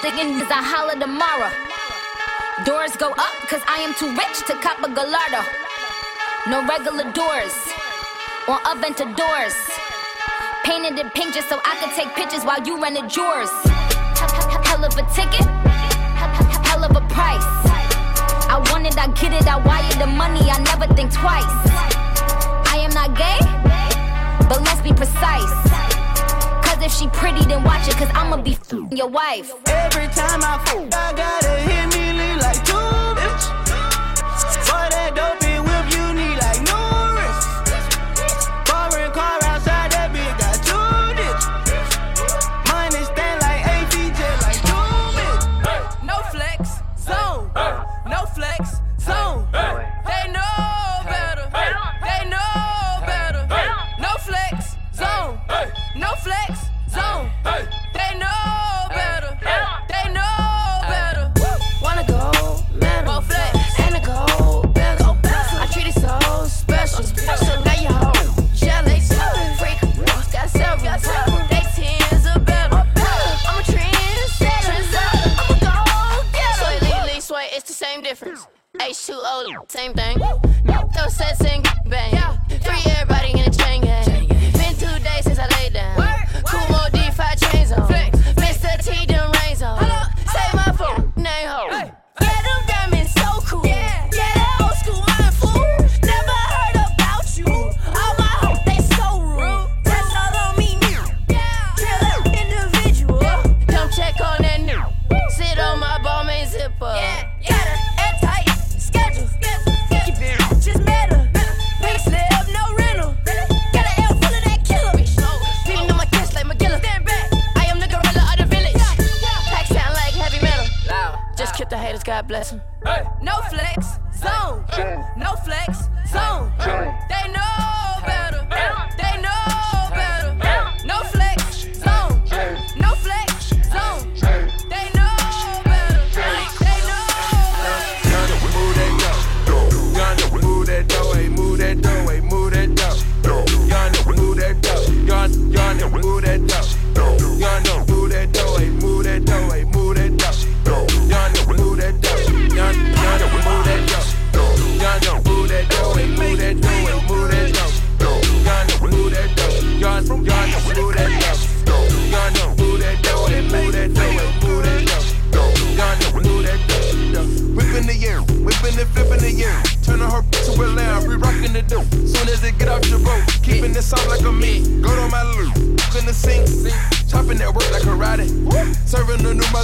Thinking 0.06 0.38
as 0.38 0.50
I 0.54 0.62
holla 0.62 0.94
tomorrow. 1.02 1.50
Doors 2.64 2.96
go 2.96 3.10
up 3.10 3.34
cause 3.50 3.62
I 3.66 3.82
am 3.82 3.98
too 3.98 4.14
rich 4.14 4.46
to 4.46 4.54
cop 4.62 4.78
a 4.86 4.90
Gallardo. 4.94 5.42
No 6.46 6.62
regular 6.70 7.10
doors 7.12 7.58
or 8.46 8.62
Aventadors. 8.70 9.58
Painted 10.64 11.00
in 11.00 11.10
pink 11.10 11.34
just 11.34 11.50
so 11.50 11.60
I 11.66 11.74
could 11.82 11.94
take 11.98 12.14
pictures 12.14 12.46
while 12.46 12.62
you 12.62 12.78
run 12.78 12.94
the 12.94 13.02
drawers. 13.10 13.50
Hell 14.70 14.86
of 14.86 14.94
a 14.94 15.06
ticket 15.18 15.61
price. 17.22 17.50
I 18.54 18.58
want 18.70 18.88
it, 18.88 18.98
I 18.98 19.08
get 19.20 19.34
it, 19.40 19.48
I 19.48 19.58
wire 19.70 19.96
the 20.04 20.10
money, 20.22 20.44
I 20.50 20.58
never 20.70 20.88
think 20.98 21.10
twice. 21.14 21.56
I 22.74 22.78
am 22.86 22.94
not 23.00 23.10
gay, 23.24 23.42
but 24.50 24.60
let's 24.66 24.82
be 24.82 24.94
precise. 25.02 25.54
Cause 26.66 26.80
if 26.88 26.92
she 26.92 27.08
pretty, 27.20 27.44
then 27.46 27.64
watch 27.64 27.88
it, 27.88 27.96
cause 28.02 28.12
I'ma 28.20 28.38
be 28.38 28.58
your 28.92 29.08
wife. 29.08 29.54
Every 29.68 30.08
time 30.20 30.42
I 30.52 30.54
fool, 30.66 30.88
I 30.94 31.14
gotta 31.22 31.54
hit 31.68 31.91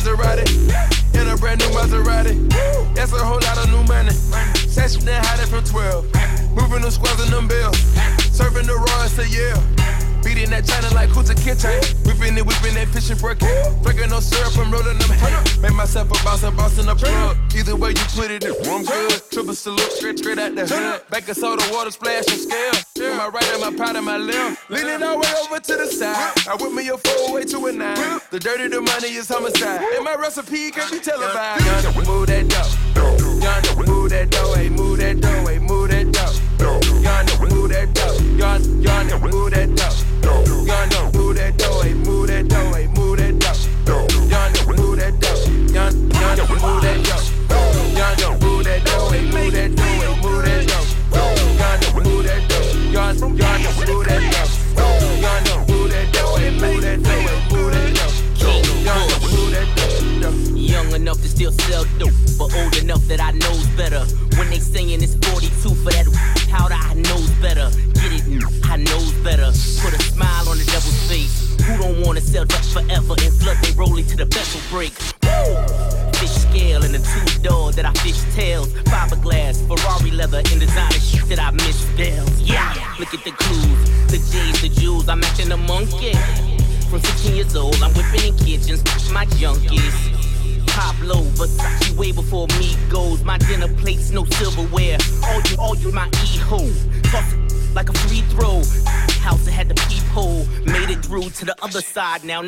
Maserati. 0.07 1.19
In 1.19 1.27
a 1.27 1.35
brand 1.35 1.59
new 1.59 1.67
Maserati. 1.67 2.49
That's 2.95 3.11
a 3.11 3.17
whole 3.17 3.39
lot 3.41 3.57
of 3.57 3.69
new 3.69 3.83
money. 3.83 4.11
Session 4.55 5.03
that 5.05 5.25
had 5.25 5.39
it 5.39 5.49
from 5.49 5.63
12. 5.63 6.55
Moving 6.55 6.81
them 6.81 6.91
squares 6.91 7.19
and 7.19 7.31
them 7.31 7.47
bills. 7.47 7.77
Serving 8.31 8.67
the 8.67 8.75
royals 8.75 9.15
to 9.15 9.27
Yale. 9.27 9.61
Beating 10.23 10.49
that 10.51 10.65
China 10.65 10.93
like 10.95 11.09
who's 11.09 11.29
a 11.29 11.35
Kitchen. 11.35 11.75
Whipping 12.27 12.43
it, 12.43 12.45
whipping 12.45 12.73
that 12.75 12.87
fishing 12.89 13.15
for 13.15 13.31
a 13.31 13.35
king. 13.37 13.81
Drinking 13.83 14.09
no 14.09 14.19
syrup, 14.19 14.57
I'm 14.57 14.69
rolling 14.69 14.97
them 14.97 15.11
hay. 15.15 15.61
Make 15.61 15.73
myself 15.75 16.11
a 16.11 16.23
boss, 16.25 16.43
I'm 16.43 16.57
bossing 16.57 16.89
a 16.89 16.93
plug. 16.93 17.37
Either 17.55 17.73
way 17.77 17.91
you 17.91 18.05
put 18.11 18.31
it, 18.31 18.43
I'm 18.43 18.83
good. 18.83 19.21
Triple 19.31 19.53
salute, 19.53 19.79
straight, 19.93 20.19
straight 20.19 20.37
out 20.37 20.53
the 20.53 20.67
hood. 20.67 21.07
Back 21.09 21.29
a 21.29 21.33
soda, 21.33 21.63
water 21.71 21.89
splash 21.89 22.27
and 22.27 22.41
scale. 22.41 23.15
My 23.15 23.29
right 23.29 23.47
and 23.53 23.61
my 23.61 23.71
powder, 23.71 24.01
my 24.01 24.17
left. 24.17 24.69
Leaning 24.69 25.03
all 25.03 25.13
the 25.13 25.19
way 25.19 25.33
over 25.39 25.59
to 25.61 25.75
the 25.77 25.87
side. 25.87 26.33
I 26.49 26.57
whip 26.59 26.73
me 26.73 26.89
a 26.89 26.97
four 26.97 27.33
way 27.33 27.45
to 27.45 27.65
a 27.65 27.71
nine. 27.71 28.19
The 28.29 28.39
dirty, 28.41 28.67
the 28.67 28.81
money 28.81 29.15
is 29.15 29.29
homicide. 29.29 29.79
And 29.95 30.03
my 30.03 30.15
recipe 30.15 30.71
can 30.71 30.91
be 30.91 30.99
televised. 30.99 31.65
Yonder, 31.65 32.11
move 32.11 32.27
that 32.27 32.49
dough. 32.49 33.39
Yonder, 33.39 33.89
move 33.89 34.09
that 34.09 34.29
dough. 34.31 34.53
Hey, 34.53 34.67
move 34.67 34.97
that 34.99 35.21
dough. 35.21 35.45
Hey, 35.47 35.59
move 35.59 35.91
that 35.91 36.11
dough. 36.11 36.35
Yonder, 36.99 37.39
move 37.39 37.69
that 37.69 37.93
dough. 37.93 38.19
Yonder, 38.35 39.17
move 39.19 39.51
that 39.51 39.73
dough. 39.77 40.65
Yonder, 40.67 41.16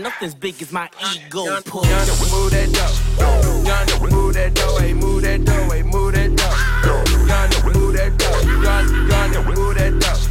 nothing's 0.01 0.36
big 0.36 0.62
as 0.62 0.72
my 0.72 0.89
ego. 1.13 1.62
Push. 1.62 1.89
Yonder, 1.89 2.13
move 2.32 2.51
that 2.51 2.72
dough. 2.74 3.63
Yonder, 3.65 4.15
move 4.15 4.34
that 4.34 4.54
dough. 4.54 4.78
Hey, 4.80 4.93
move 4.93 5.21
that 5.24 5.45
dough. 5.45 5.69
Hey, 5.69 5.84
move 5.84 6.13
that 6.13 6.36
dough. 6.36 6.56
Yonder, 7.28 7.80
move 7.80 7.93
that 7.93 8.17
dough. 8.17 8.41
Yonder, 8.63 9.08
yonder, 9.08 9.43
move 9.43 9.76
that 9.76 10.00
dough. 10.00 10.29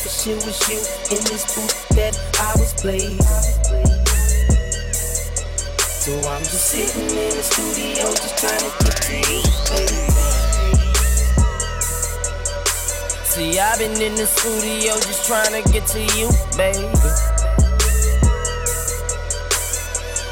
For 0.00 0.08
sure 0.08 0.36
was 0.36 0.56
you 0.68 0.80
in 1.12 1.20
this 1.28 1.44
booth 1.52 1.88
that 1.90 2.16
I 2.40 2.56
was 2.56 2.72
blazing. 2.80 3.20
So 6.00 6.16
I'm 6.24 6.40
just 6.40 6.72
sitting 6.72 7.04
in 7.04 7.36
the 7.36 7.44
studio 7.44 8.08
just 8.08 8.38
trying 8.40 8.64
to 8.64 8.72
get 8.80 8.96
to 8.96 9.16
you, 9.28 9.44
baby. 9.68 10.00
See, 13.28 13.60
I've 13.60 13.78
been 13.78 14.00
in 14.00 14.14
the 14.16 14.24
studio 14.24 14.94
just 15.04 15.26
trying 15.26 15.52
to 15.52 15.70
get 15.70 15.86
to 15.88 16.00
you, 16.16 16.32
baby. 16.56 16.88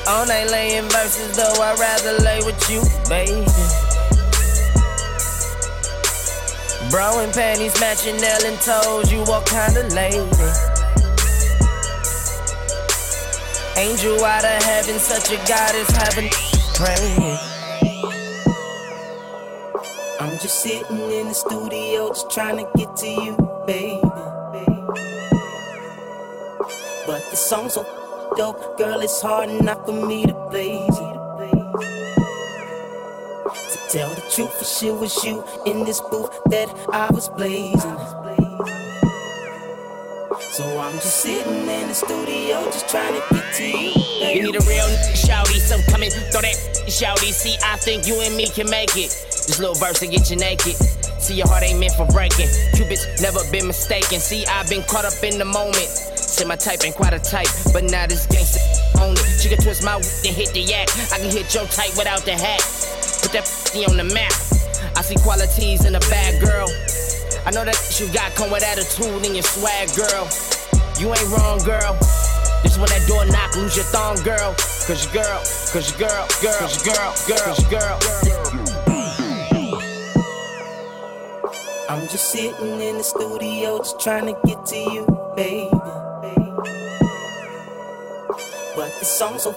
All 0.08 0.24
night 0.24 0.48
laying 0.50 0.88
verses, 0.88 1.36
though 1.36 1.62
I'd 1.62 1.78
rather 1.78 2.24
lay 2.24 2.40
with 2.40 2.70
you, 2.70 2.80
baby. 3.10 3.87
Bro 6.90 7.20
and 7.20 7.32
panties 7.34 7.78
matching 7.80 8.16
and 8.16 8.58
toes, 8.60 9.12
you 9.12 9.20
what 9.24 9.44
kind 9.44 9.76
of 9.76 9.92
lady? 9.92 10.24
Angel 13.76 14.24
out 14.24 14.44
of 14.44 14.62
heaven, 14.62 14.98
such 14.98 15.30
a 15.30 15.36
goddess, 15.46 15.90
heaven 15.90 16.30
praying. 16.74 17.38
I'm 20.18 20.38
just 20.38 20.62
sitting 20.62 20.98
in 21.10 21.28
the 21.28 21.34
studio, 21.34 22.08
just 22.08 22.30
trying 22.30 22.56
to 22.56 22.70
get 22.76 22.96
to 22.96 23.06
you, 23.06 23.36
baby. 23.66 24.00
But 27.06 27.22
the 27.30 27.36
song's 27.36 27.74
so 27.74 27.84
dope, 28.36 28.78
girl, 28.78 29.00
it's 29.00 29.20
hard 29.20 29.50
enough 29.50 29.84
for 29.84 29.92
me 29.92 30.24
to 30.24 30.34
it. 30.52 30.86
To 33.72 33.78
tell 33.90 34.14
the 34.14 34.27
truth, 34.38 34.58
for 34.58 34.64
sure 34.64 34.94
was 34.94 35.24
you 35.24 35.42
in 35.66 35.84
this 35.84 36.00
booth 36.00 36.30
that 36.46 36.68
I 36.92 37.10
was 37.10 37.28
blazing. 37.28 37.98
So 40.54 40.78
I'm 40.78 40.94
just 40.94 41.22
sitting 41.22 41.66
in 41.66 41.88
the 41.88 41.94
studio, 41.94 42.62
just 42.70 42.88
trying 42.88 43.14
to 43.14 43.34
get 43.34 43.54
to 43.54 43.66
you. 43.66 43.90
You 44.30 44.42
need 44.46 44.54
a 44.54 44.62
real 44.62 44.86
shouty, 45.18 45.58
so 45.58 45.82
come 45.90 46.04
and 46.04 46.12
throw 46.30 46.42
that 46.42 46.54
shouty. 46.86 47.34
See, 47.34 47.56
I 47.64 47.78
think 47.78 48.06
you 48.06 48.14
and 48.20 48.36
me 48.36 48.46
can 48.46 48.70
make 48.70 48.94
it. 48.94 49.10
This 49.10 49.58
little 49.58 49.74
verse 49.74 49.98
to 50.00 50.06
get 50.06 50.30
you 50.30 50.36
naked. 50.36 50.76
See, 51.18 51.34
your 51.34 51.48
heart 51.48 51.64
ain't 51.64 51.80
meant 51.80 51.94
for 51.94 52.06
breaking. 52.06 52.46
Cupid's 52.74 53.20
never 53.20 53.40
been 53.50 53.66
mistaken. 53.66 54.20
See, 54.20 54.46
I've 54.46 54.68
been 54.68 54.84
caught 54.84 55.04
up 55.04 55.18
in 55.24 55.38
the 55.38 55.46
moment. 55.46 55.90
Say 56.14 56.44
my 56.44 56.54
type 56.54 56.78
ain't 56.84 56.94
quite 56.94 57.12
a 57.12 57.18
type, 57.18 57.50
but 57.72 57.82
now 57.90 58.06
this 58.06 58.26
gangster 58.26 58.62
on 59.02 59.18
it. 59.18 59.40
She 59.42 59.48
can 59.48 59.58
twist 59.58 59.82
my 59.82 59.96
and 59.96 60.34
hit 60.36 60.54
the 60.54 60.60
yak. 60.60 60.86
I 61.10 61.18
can 61.18 61.30
hit 61.30 61.52
your 61.52 61.66
type 61.66 61.90
without 61.98 62.22
the 62.22 62.38
hat. 62.38 62.87
Put 63.22 63.32
that 63.32 63.46
on 63.88 63.96
the 63.96 64.04
map. 64.04 64.32
I 64.96 65.02
see 65.02 65.16
qualities 65.16 65.84
in 65.84 65.94
a 65.94 66.00
bad 66.10 66.40
girl. 66.40 66.68
I 67.46 67.50
know 67.50 67.64
that 67.64 67.78
you 67.98 68.06
got 68.12 68.34
come 68.34 68.50
with 68.50 68.62
attitude 68.62 69.24
and 69.24 69.34
your 69.34 69.42
swag, 69.42 69.88
girl. 69.94 70.28
You 70.98 71.14
ain't 71.14 71.28
wrong, 71.30 71.58
girl. 71.64 71.94
This 72.62 72.78
when 72.78 72.88
that 72.90 73.06
door 73.06 73.24
knock, 73.26 73.54
lose 73.54 73.76
your 73.76 73.86
thong, 73.86 74.16
girl. 74.22 74.54
Cause 74.86 75.04
your 75.04 75.22
girl, 75.22 75.38
cause 75.70 75.90
your 75.90 76.08
girl, 76.08 76.26
girl, 76.42 76.58
cause 76.58 76.84
your 76.84 76.94
girl, 76.94 77.14
girl, 77.28 77.38
cause 77.44 77.62
your 77.62 77.70
girl. 77.70 77.98
I'm 81.88 82.08
just 82.08 82.30
sitting 82.30 82.80
in 82.80 82.98
the 82.98 83.04
studio, 83.04 83.78
just 83.78 84.00
trying 84.00 84.26
to 84.26 84.40
get 84.46 84.66
to 84.66 84.76
you, 84.76 85.06
baby. 85.36 85.70
But 88.76 88.92
the 88.98 89.04
song's 89.04 89.42
so 89.42 89.52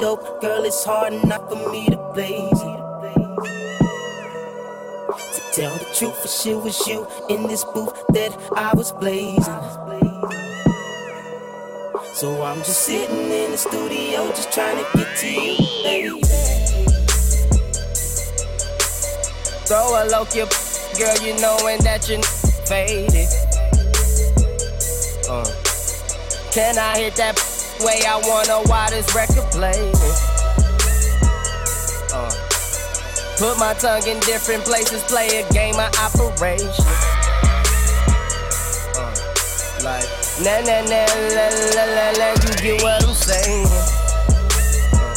dope, 0.00 0.40
girl, 0.40 0.64
it's 0.64 0.84
hard 0.84 1.12
enough 1.12 1.48
for 1.48 1.70
me 1.70 1.88
to 1.88 1.96
blaze 2.14 2.62
it. 2.62 2.71
Truth, 5.94 6.22
for 6.22 6.28
sure 6.28 6.60
was 6.60 6.86
you 6.86 7.06
in 7.28 7.46
this 7.46 7.64
booth 7.64 7.92
that 8.10 8.36
I 8.56 8.74
was 8.74 8.92
blazing. 8.92 9.42
So 12.14 12.42
I'm 12.42 12.58
just 12.58 12.82
sitting 12.82 13.30
in 13.30 13.50
the 13.50 13.56
studio, 13.56 14.28
just 14.28 14.52
trying 14.52 14.76
to 14.76 14.86
get 14.96 15.16
to 15.16 15.28
you, 15.28 15.56
baby. 15.82 16.20
Throw 19.66 20.02
a 20.02 20.04
low 20.08 20.22
up, 20.22 20.52
girl, 20.98 21.16
you 21.24 21.34
knowing 21.40 21.80
that 21.82 22.08
you're 22.08 22.22
faded. 22.66 23.28
Uh. 25.28 25.62
Can 26.52 26.76
I 26.76 26.98
hit 26.98 27.14
that 27.16 27.36
way? 27.80 28.02
I 28.06 28.20
wanna 28.28 28.68
why 28.68 28.90
this 28.90 29.14
record 29.14 29.50
plays. 29.52 30.31
Put 33.42 33.58
my 33.58 33.74
tongue 33.74 34.06
in 34.06 34.20
different 34.20 34.62
places, 34.62 35.02
play 35.02 35.26
a 35.42 35.52
game 35.52 35.74
of 35.74 35.90
operation. 35.98 36.86
Uh. 38.94 39.10
Like, 39.82 40.06
na 40.38 40.62
na 40.62 40.78
na 40.86 41.02
la 41.34 41.50
la 41.74 42.06
la 42.22 42.28
you 42.38 42.54
get 42.62 42.82
what 42.84 43.02
I'm 43.02 43.12
saying? 43.12 43.66
Uh. 44.94 45.10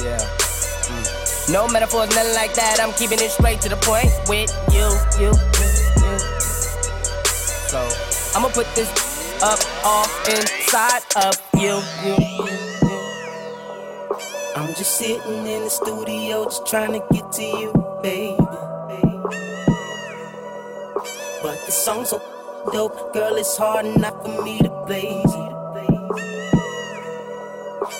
Yeah. 0.00 1.52
No 1.52 1.68
metaphors, 1.68 2.08
nothing 2.16 2.32
like 2.32 2.54
that. 2.54 2.80
I'm 2.80 2.94
keeping 2.94 3.18
it 3.20 3.30
straight 3.30 3.60
to 3.60 3.68
the 3.68 3.76
point 3.76 4.08
with 4.26 4.48
you, 4.72 4.88
you, 5.20 5.28
you, 5.60 5.76
you. 6.00 6.16
So 7.68 7.86
I'ma 8.34 8.48
put 8.48 8.74
this 8.74 8.88
up 9.42 9.60
off 9.84 10.08
inside 10.26 11.04
of 11.14 11.36
you, 11.60 11.82
you, 12.06 12.16
you. 12.16 12.69
I'm 14.56 14.74
just 14.74 14.98
sitting 14.98 15.46
in 15.46 15.62
the 15.62 15.70
studio, 15.70 16.44
just 16.44 16.66
trying 16.66 16.92
to 16.92 17.06
get 17.12 17.30
to 17.32 17.42
you, 17.42 17.72
baby. 18.02 18.36
But 21.42 21.64
the 21.66 21.70
song's 21.70 22.10
so 22.10 22.20
dope, 22.72 23.12
girl, 23.14 23.36
it's 23.36 23.56
hard 23.56 23.86
enough 23.86 24.20
for 24.24 24.42
me 24.42 24.58
to 24.58 24.68
blaze. 24.86 25.22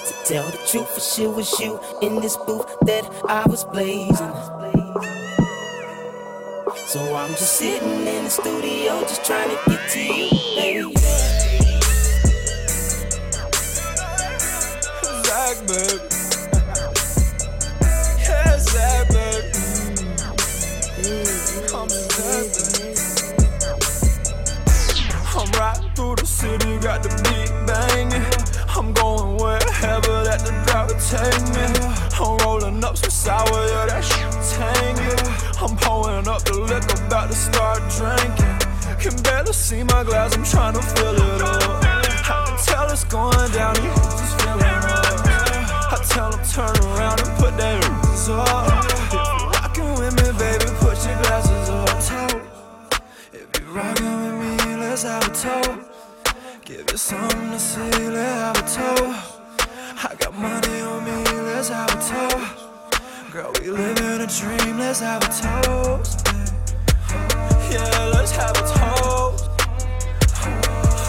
To 0.07 0.15
tell 0.25 0.51
the 0.51 0.59
truth, 0.69 0.89
for 0.89 1.01
sure 1.01 1.31
was 1.31 1.61
you 1.61 1.79
in 2.03 2.21
this 2.21 2.37
booth 2.37 2.67
that 2.83 3.09
I 3.29 3.47
was 3.49 3.65
blazing. 3.65 4.17
So 6.87 7.15
I'm 7.15 7.31
just 7.31 7.59
sitting 7.59 8.07
in 8.09 8.25
the 8.25 8.31
studio, 8.31 9.01
just 9.03 9.25
trying 9.25 9.51
to 9.51 9.59
get 9.69 9.89
to 9.91 10.01
you, 10.01 10.31
baby. 10.57 10.95
Zach, 15.25 15.67
baby. 15.69 16.10
City, 26.41 26.79
got 26.79 27.03
the 27.03 27.11
beat 27.25 27.53
banging. 27.69 28.25
I'm 28.75 28.95
going 28.95 29.37
wherever 29.37 30.15
that 30.25 30.41
the 30.41 30.53
driver 30.65 30.97
take 31.13 31.45
me. 31.53 31.67
I'm 32.17 32.39
rolling 32.39 32.83
up 32.83 32.97
some 32.97 33.11
sour, 33.11 33.61
yeah, 33.69 33.87
that 33.91 34.03
shit 34.09 34.33
tangy. 34.57 35.13
I'm 35.61 35.77
pouring 35.77 36.27
up 36.27 36.43
the 36.45 36.57
liquor, 36.59 36.97
about 37.07 37.29
to 37.31 37.37
start 37.37 37.81
drinking. 37.97 38.57
Can 39.03 39.23
barely 39.23 39.53
see 39.53 39.83
my 39.83 40.03
glass, 40.03 40.35
I'm 40.35 40.45
trying 40.45 40.75
to 40.75 40.83
fill 40.83 41.17
it 41.17 41.20
Something 57.11 57.51
to 57.51 57.59
see, 57.59 57.81
let's 58.09 58.39
have 58.39 58.57
a 58.57 58.63
toe. 58.95 59.15
I 60.09 60.15
got 60.15 60.33
money 60.33 60.81
on 60.81 61.05
me, 61.05 61.25
let's 61.43 61.69
have 61.69 61.91
a 61.91 61.99
toe. 62.09 62.39
Girl, 63.33 63.51
we 63.59 63.69
living 63.69 64.21
a 64.21 64.29
dream, 64.29 64.79
let's 64.79 65.01
have 65.01 65.21
a 65.25 65.27
toast. 65.27 66.29
Yeah, 67.69 68.11
let's 68.15 68.31
have 68.31 68.57
a 68.57 68.63
toast. 68.63 69.45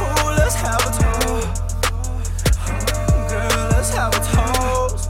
Ooh, 0.02 0.30
let's 0.40 0.56
have 0.56 0.82
a 0.82 0.92
toast. 1.02 1.62
Girl, 3.30 3.70
let's 3.70 3.92
have 3.94 4.14
a 4.16 4.22
toast. 4.34 5.06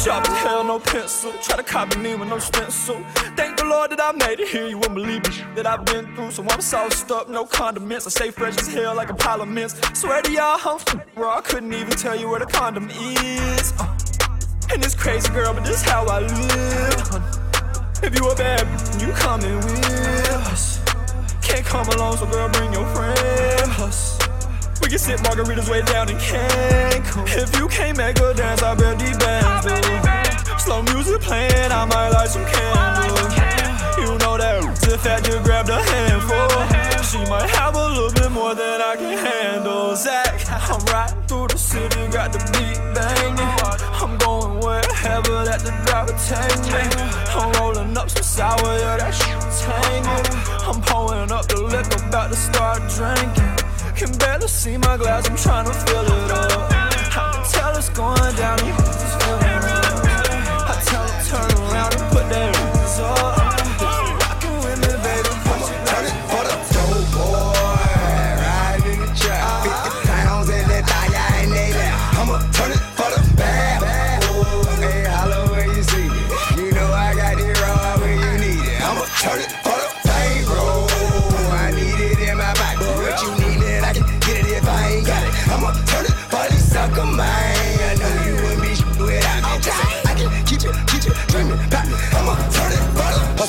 Sharp 0.00 0.24
as 0.30 0.38
hell, 0.38 0.62
no 0.62 0.78
pencil. 0.78 1.32
Try 1.42 1.56
to 1.56 1.64
copy 1.64 1.98
me 1.98 2.14
with 2.14 2.28
no 2.28 2.38
stencil. 2.38 3.02
Thank 3.34 3.47
Lord 3.68 3.90
that 3.90 4.00
I 4.00 4.12
made 4.12 4.40
it 4.40 4.48
here. 4.48 4.66
You 4.66 4.78
wouldn't 4.78 4.94
believe 4.94 5.22
the 5.22 5.30
shit 5.30 5.54
that 5.56 5.66
I've 5.66 5.84
been 5.84 6.14
through. 6.14 6.30
So 6.30 6.42
I'm 6.48 6.60
sauced 6.60 7.10
up, 7.10 7.28
no 7.28 7.44
condiments. 7.44 8.06
I 8.06 8.10
stay 8.10 8.30
fresh 8.30 8.56
as 8.58 8.66
hell 8.66 8.94
like 8.94 9.10
a 9.10 9.14
pile 9.14 9.42
of 9.42 9.48
mints. 9.48 9.74
Swear 9.98 10.22
to 10.22 10.32
y'all, 10.32 10.58
I'm 10.64 11.02
bro. 11.14 11.30
I 11.30 11.40
couldn't 11.42 11.72
even 11.72 11.90
tell 11.90 12.18
you 12.18 12.28
where 12.28 12.40
the 12.40 12.46
condom 12.46 12.88
is. 12.90 13.72
Uh, 13.78 13.96
and 14.70 14.84
it's 14.84 14.94
crazy, 14.94 15.28
girl, 15.32 15.52
but 15.54 15.64
this 15.64 15.82
how 15.82 16.06
I 16.06 16.20
live. 16.20 17.38
If 18.02 18.14
you 18.18 18.28
a 18.28 18.34
bad, 18.34 18.64
you 19.00 19.12
coming 19.12 19.56
with 19.56 20.30
us. 20.48 20.78
can't 21.42 21.64
come 21.64 21.88
alone, 21.88 22.16
so 22.16 22.26
girl, 22.26 22.48
bring 22.48 22.72
your 22.72 22.86
friend. 22.94 23.70
Plus, 23.72 24.18
we 24.80 24.88
can 24.88 24.98
sit 24.98 25.20
margaritas 25.20 25.68
way 25.70 25.82
down 25.82 26.08
in 26.08 26.16
Cancun. 26.16 27.24
If 27.36 27.58
you 27.58 27.68
can't 27.68 27.98
make 27.98 28.18
a 28.18 28.32
dance, 28.34 28.62
I 28.62 28.74
bet 28.74 28.98
these 28.98 29.18
bands. 29.18 30.62
Slow 30.62 30.82
music 30.82 31.20
playing, 31.20 31.72
I 31.72 31.84
might 31.86 32.10
light 32.10 32.28
some 32.28 32.44
candles. 32.46 33.37
You 34.98 35.04
if 35.04 35.12
I 35.12 35.20
just 35.20 35.44
grabbed 35.44 35.68
a 35.68 35.80
handful, 35.80 36.48
she 37.04 37.18
might 37.30 37.48
have 37.50 37.76
a 37.76 37.88
little 37.88 38.10
bit 38.10 38.32
more 38.32 38.54
than 38.54 38.80
I 38.82 38.96
can 38.96 39.16
handle. 39.16 39.94
Zach, 39.94 40.42
I'm 40.50 40.84
riding 40.86 41.22
through 41.28 41.48
the 41.48 41.56
city, 41.56 42.08
got 42.08 42.32
the 42.32 42.38
beat 42.50 42.78
banging. 42.94 43.38
I'm 43.94 44.18
going 44.18 44.58
wherever 44.58 45.44
that 45.44 45.60
the 45.62 45.70
driver 45.86 46.16
take 46.26 46.62
me. 46.74 46.82
I'm 47.30 47.52
rolling 47.60 47.96
up 47.96 48.10
some 48.10 48.24
sour, 48.24 48.58
yeah, 48.58 48.96
that 48.96 49.14
shit 49.14 49.38
tangy. 49.62 50.08
I'm 50.66 50.82
pulling 50.82 51.30
up 51.30 51.46
the 51.46 51.62
liquor, 51.62 52.04
about 52.08 52.30
to 52.30 52.36
start 52.36 52.82
drinking. 52.90 53.54
Can 53.94 54.18
barely 54.18 54.48
see 54.48 54.78
my 54.78 54.96
glass, 54.96 55.28
I'm 55.28 55.36
trying 55.36 55.66
to 55.66 55.72
fill 55.72 56.06
it 56.06 56.30
up. 56.32 56.72
I 56.72 57.30
can 57.34 57.44
tell 57.46 57.76
it's 57.76 57.88
going 57.90 58.34
down, 58.34 58.58
you 58.66 58.74
just 58.74 59.22
feeling. 59.22 59.62
I 60.66 60.74
tell 60.86 61.06
her 61.06 61.22
turn 61.22 61.70
around 61.70 61.94
and 61.94 62.10
put 62.10 62.28
that 62.30 63.00
up. 63.00 63.37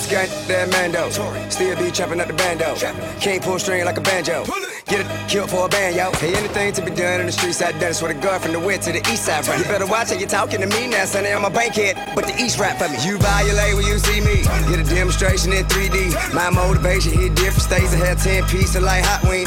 That 0.10 0.70
Mando. 0.72 1.10
Still 1.50 1.76
be 1.78 1.92
trapping 1.92 2.20
up 2.20 2.28
the 2.28 2.34
bando. 2.34 2.76
Can't 3.20 3.44
pull 3.44 3.60
string 3.60 3.86
like 3.86 3.98
a 3.98 4.02
banjo. 4.02 4.44
Get 4.88 5.02
it 5.02 5.30
killed 5.30 5.52
for 5.52 5.68
a 5.68 5.70
band, 5.70 5.96
yo. 5.96 6.12
Hey, 6.14 6.34
anything 6.36 6.74
to 6.74 6.82
be 6.82 6.90
done 6.90 7.20
in 7.20 7.28
the 7.28 7.32
streets, 7.32 7.62
I 7.62 7.72
done. 7.74 7.94
Swear 7.94 8.14
to 8.14 8.20
God, 8.20 8.42
from 8.42 8.54
the 8.54 8.60
west 8.60 8.88
to 8.88 8.92
the 8.92 9.00
east 9.12 9.26
side, 9.26 9.48
right? 9.48 9.60
You 9.60 9.66
better 9.66 9.86
watch 9.86 10.10
how 10.10 10.16
you 10.16 10.26
talking 10.26 10.62
to 10.62 10.68
me 10.68 10.88
now, 10.88 11.06
sonny. 11.06 11.30
I'm 11.30 11.46
a 11.46 11.50
bankhead, 11.50 11.96
but 12.16 12.26
the 12.26 12.36
east 12.42 12.58
rap 12.58 12.80
for 12.80 12.90
me. 12.90 12.98
You 13.06 13.20
violate 13.20 13.76
when 13.76 13.86
you 13.86 14.00
see 14.00 14.20
me. 14.22 14.42
Get 14.68 14.80
a 14.80 14.84
demonstration 14.84 15.54
in 15.54 15.66
3D. 15.66 16.34
My 16.34 16.50
motivation 16.50 17.14
hit 17.14 17.36
different 17.36 17.62
states. 17.62 17.94
I 17.94 17.98
had 17.98 18.18
10 18.18 18.46
pieces 18.48 18.82
like 18.82 19.04
hot 19.06 19.30
wing. 19.30 19.46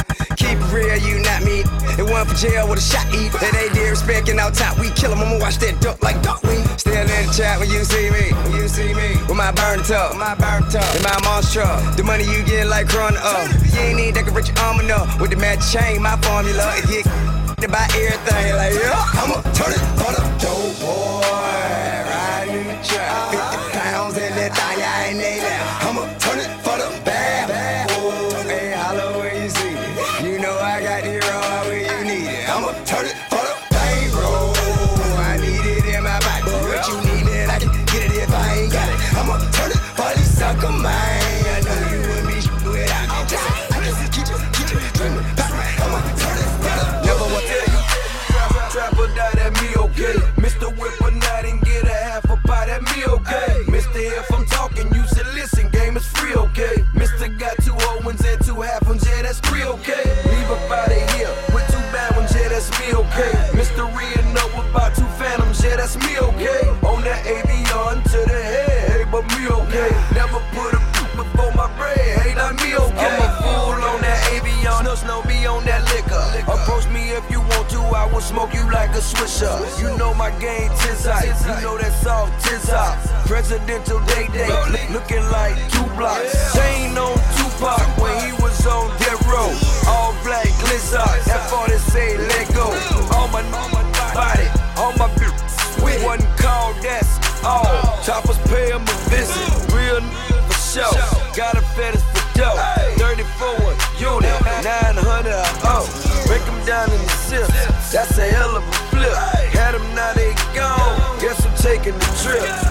Keep 0.53 0.61
it 0.61 0.71
real, 0.71 0.97
you 1.01 1.17
not 1.25 1.41
me. 1.41 1.65
It 1.97 2.05
went 2.05 2.29
for 2.29 2.35
jail 2.35 2.69
with 2.69 2.77
a 2.77 2.81
shot 2.81 3.09
eat. 3.09 3.33
They 3.41 3.49
they 3.49 3.73
did 3.73 3.89
respecting 3.89 4.37
out 4.37 4.53
top. 4.53 4.77
We 4.77 4.91
kill 4.91 5.11
I'ma 5.11 5.39
watch 5.39 5.57
that 5.57 5.81
duck 5.81 5.97
like 6.03 6.21
duck 6.21 6.43
wing. 6.43 6.61
Still 6.77 6.93
in 6.93 7.07
the 7.07 7.33
chat 7.33 7.57
when 7.57 7.71
you 7.71 7.83
see 7.83 8.11
me. 8.11 8.29
When 8.45 8.61
you 8.61 8.67
see 8.67 8.93
me. 8.93 9.17
With 9.25 9.33
my 9.33 9.51
burn 9.51 9.81
tub. 9.81 10.15
My 10.15 10.35
burn 10.35 10.61
tub. 10.69 10.85
In 10.95 11.01
my 11.01 11.17
monster. 11.25 11.65
The 11.97 12.03
money 12.03 12.25
you 12.25 12.43
get 12.43 12.67
like 12.67 12.85
crunk 12.85 13.17
up. 13.17 13.49
You 13.73 13.79
ain't 13.79 13.97
need 13.97 14.13
decorate 14.13 14.47
your 14.47 14.59
arm 14.59 14.79
enough. 14.79 15.19
With 15.19 15.31
the 15.31 15.37
match 15.37 15.65
chain, 15.73 16.03
my 16.03 16.21
formula. 16.21 16.69
It 16.85 17.01
get 17.57 17.71
buy 17.71 17.89
everything. 17.97 18.53
Like, 18.53 18.73
yeah. 18.77 19.17
I'ma 19.17 19.41
turn 19.57 19.73
it 19.73 19.81
on 20.05 20.13
the 20.13 20.21
dope 20.37 20.79
boy. 20.85 21.22
Smoke 78.33 78.53
you 78.53 78.65
like 78.71 78.89
a 78.97 79.03
swisher. 79.11 79.53
You 79.79 79.95
know 79.97 80.13
my 80.13 80.31
game, 80.41 80.71
hot. 81.05 81.23
You 81.45 81.61
know 81.61 81.77
that 81.77 81.93
soft, 82.01 82.33
tis 82.43 82.65
hot. 82.67 82.97
Presidential 83.29 83.99
day 84.09 84.27
day, 84.33 84.49
looking 84.89 85.23
like 85.29 85.55
two 85.69 85.85
blocks. 85.93 86.33
Chain 86.53 86.97
on 86.97 87.13
Tupac 87.37 87.85
when 88.01 88.13
he 88.25 88.33
was 88.41 88.57
on 88.65 88.89
death 88.97 89.21
row. 89.29 89.53
All 89.85 90.13
black 90.25 90.49
glizzer, 90.65 91.05
that 91.29 91.45
40 91.49 91.77
say 91.93 92.17
let 92.17 92.49
go. 92.57 92.73
All 93.13 93.27
my, 93.29 93.43
my 93.53 93.83
body, 94.17 94.49
all 94.81 94.93
my 94.97 95.13
with 95.83 96.03
one 96.03 96.21
call, 96.37 96.73
that's 96.81 97.11
all. 97.43 98.01
Choppers 98.03 98.37
pay 98.49 98.71
him 98.71 98.92
that's 107.93 108.17
a 108.17 108.25
hell 108.25 108.55
of 108.57 108.67
a 108.67 108.71
flip. 108.89 109.13
Had 109.53 109.75
them, 109.75 109.95
now 109.95 110.13
they 110.13 110.33
gone. 110.55 111.19
Guess 111.19 111.45
I'm 111.45 111.55
taking 111.57 111.93
the 111.93 112.05
trip. 112.23 112.62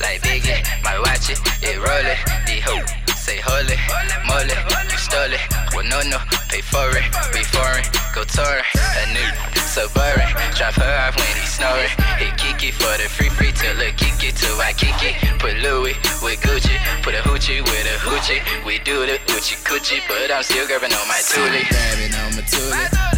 Like 0.00 0.20
Biggie, 0.22 0.62
my 0.82 0.98
watch 0.98 1.30
it, 1.30 1.40
it 1.62 1.78
rollin', 1.78 2.18
the 2.46 2.60
hoe, 2.66 2.84
say 3.14 3.38
holy, 3.42 3.78
moly, 4.26 4.56
you 4.90 4.98
stole 4.98 5.32
it, 5.32 5.42
well 5.74 5.86
no 5.86 6.00
no, 6.08 6.18
pay 6.48 6.60
for 6.60 6.90
it, 6.96 7.06
be 7.32 7.42
foreign, 7.42 7.84
go 8.14 8.24
touring, 8.24 8.64
a 8.74 9.04
new 9.12 9.52
Suburban, 9.72 10.28
drop 10.54 10.74
her 10.74 10.94
off 11.08 11.16
when 11.16 11.32
he 11.40 11.46
snoring, 11.48 11.88
hit 12.20 12.36
Kiki 12.36 12.70
for 12.72 12.92
the 13.00 13.08
free 13.08 13.30
free 13.30 13.52
till 13.52 13.74
the 13.76 13.90
Kiki 13.96 14.30
till 14.32 14.60
I 14.60 14.74
Kiki, 14.74 15.16
put 15.38 15.56
Louis 15.64 15.96
with 16.20 16.40
Gucci, 16.44 16.76
put 17.02 17.14
a 17.14 17.22
hoochie 17.24 17.62
with 17.62 17.86
a 17.88 17.96
hoochie, 18.04 18.42
we 18.66 18.78
do 18.80 19.06
the 19.06 19.16
hoochie 19.32 19.56
coochie, 19.64 20.00
but 20.08 20.30
I'm 20.30 20.42
still 20.42 20.66
grabbing 20.66 20.92
on 20.92 21.08
my 21.08 21.20
toolie. 21.24 21.66
Grabbing 21.68 22.14
on 22.20 22.36
my 22.36 22.42
toolie. 22.42 23.12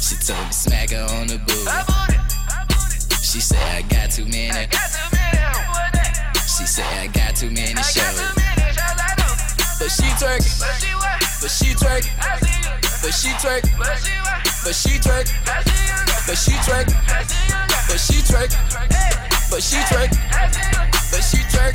She 0.00 0.16
told 0.16 0.46
me 0.46 0.52
smack 0.52 0.90
her 0.90 1.04
on 1.12 1.26
the 1.26 1.36
booty. 1.36 1.68
She 3.22 3.40
said 3.40 3.60
I 3.60 3.82
got 3.82 4.10
too 4.10 4.24
many. 4.24 4.68
She 6.74 6.82
said 6.82 6.98
I 6.98 7.06
got 7.06 7.36
too 7.36 7.50
many 7.52 7.80
shows. 7.86 8.18
But 9.78 9.94
she 9.94 10.10
twerk. 10.18 10.42
But 11.38 11.48
she 11.48 11.70
twerk. 11.78 12.02
But 12.98 13.14
she 13.14 13.30
she 13.30 13.30
twerk, 13.38 13.62
but 14.64 14.74
she 14.74 14.98
twerk, 14.98 15.30
but 16.26 16.34
she 16.34 16.52
twerk, 16.66 16.90
but 17.86 18.00
she 18.00 18.18
twerk, 18.26 18.50
but 19.50 19.62
she 19.62 19.76
twerk, 19.86 20.10
but 21.12 21.22
she 21.22 21.38
twerk. 21.46 21.74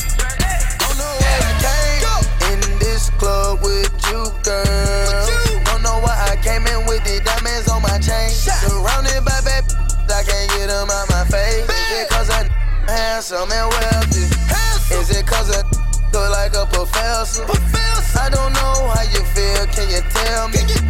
Don't 0.79 0.97
know 0.97 1.15
why 1.15 1.31
I 1.39 1.53
came 1.63 2.51
in 2.51 2.79
this 2.79 3.09
club 3.11 3.63
with 3.63 3.93
you, 4.11 4.27
girl. 4.43 5.63
Don't 5.63 5.81
know 5.81 5.99
why 6.03 6.27
I 6.29 6.35
came 6.43 6.67
in 6.67 6.85
with 6.87 7.05
the 7.05 7.21
diamonds 7.23 7.69
on 7.69 7.81
my 7.83 7.99
chain. 7.99 8.31
Surrounded 8.31 9.23
by 9.23 9.39
bad, 9.47 9.63
I 10.11 10.23
can't 10.27 10.51
get 10.51 10.67
them 10.67 10.89
out 10.89 11.07
my 11.09 11.23
face. 11.23 11.63
Is 11.63 12.01
it 12.03 12.09
cause 12.09 12.29
I 12.29 12.49
handsome 12.91 13.49
and 13.49 13.69
wealthy? 13.69 14.78
Is 14.99 15.11
it 15.11 15.25
cause 15.25 15.49
I 15.49 15.63
look 16.11 16.29
like 16.29 16.53
a 16.55 16.65
professor? 16.65 17.45
I 18.19 18.29
don't 18.29 18.51
know 18.51 18.89
how 18.91 19.03
you 19.03 19.23
feel, 19.31 19.65
can 19.67 19.89
you 19.89 20.01
tell 20.11 20.49
me? 20.49 20.59
I 20.59 20.88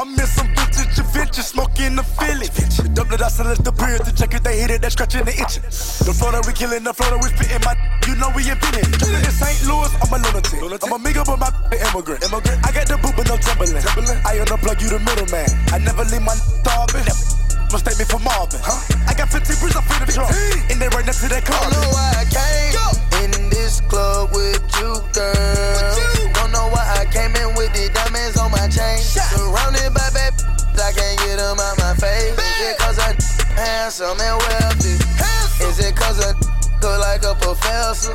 I'm 0.00 0.16
in 0.16 0.24
some 0.24 0.48
vintage 0.56 0.96
adventure, 0.96 1.44
smoking 1.44 1.92
the 1.92 2.00
Philly. 2.16 2.48
Double 2.96 3.12
the 3.12 3.20
dust 3.20 3.36
and 3.36 3.52
let 3.52 3.60
the 3.60 3.68
to 3.68 4.12
check 4.16 4.32
if 4.32 4.40
they 4.40 4.56
hit 4.56 4.72
it, 4.72 4.80
they 4.80 4.88
scratching 4.88 5.28
the 5.28 5.36
itching. 5.36 5.60
The 6.08 6.16
Florida 6.16 6.40
we 6.48 6.56
killing, 6.56 6.88
the 6.88 6.96
Florida 6.96 7.20
we 7.20 7.28
spitting 7.28 7.60
my. 7.68 7.76
You 8.08 8.16
know 8.16 8.32
we 8.32 8.48
invented. 8.48 8.88
In 8.96 9.28
St. 9.28 9.60
Louis, 9.68 9.92
I'm 10.00 10.08
a 10.08 10.16
lunatic. 10.16 10.56
I'm 10.56 10.92
a 10.92 10.96
amigo, 10.96 11.20
but 11.28 11.36
my 11.36 11.52
immigrant. 11.84 12.24
immigrant. 12.24 12.64
I 12.64 12.72
got 12.72 12.88
the 12.88 12.96
boot, 12.96 13.12
but 13.12 13.28
no 13.28 13.36
Timberland. 13.36 13.84
I 14.24 14.40
unplug 14.40 14.80
you, 14.80 14.88
the 14.88 15.04
middleman. 15.04 15.52
I 15.68 15.76
never 15.84 16.08
leave 16.08 16.24
my 16.24 16.32
starving. 16.64 17.04
Mistake 17.68 18.00
me 18.00 18.08
for 18.08 18.24
Marvin. 18.24 18.56
Huh? 18.64 18.80
I 19.04 19.12
got 19.12 19.28
15 19.28 19.52
bricks 19.60 19.76
up 19.76 19.84
in 19.84 20.00
the 20.00 20.16
trunk. 20.16 20.32
And 20.72 20.80
they 20.80 20.88
right 20.96 21.04
next 21.04 21.20
to 21.20 21.28
that 21.28 21.44
car. 21.44 21.60
Don't 21.60 21.76
know 21.76 21.92
why 21.92 22.08
I 22.16 22.24
came 22.24 22.72
in 23.20 23.52
this 23.52 23.84
club 23.84 24.32
with 24.32 24.64
you, 24.80 24.96
girl. 25.12 26.32
Don't 26.40 26.50
know 26.56 26.72
why 26.72 26.88
I 26.88 27.04
came 27.12 27.36
in 27.36 27.52
with 27.52 27.68
the 27.76 27.92
on 28.00 28.09
my 28.09 28.09
chain. 28.70 28.98
Surrounded 28.98 29.92
by 29.92 30.08
bad, 30.14 30.34
I 30.78 30.92
can't 30.94 31.18
get 31.18 31.36
them 31.36 31.58
out 31.58 31.76
my 31.78 31.94
face. 31.98 32.38
Is 32.38 32.60
it 32.70 32.78
cause 32.78 32.98
I'm 32.98 33.16
handsome 33.58 34.20
and 34.20 34.38
wealthy? 34.38 34.96
Is 35.66 35.78
it 35.82 35.94
cause 35.96 36.22
I 36.22 36.32
look 36.80 36.98
like 37.02 37.22
a 37.26 37.34
professor? 37.34 38.14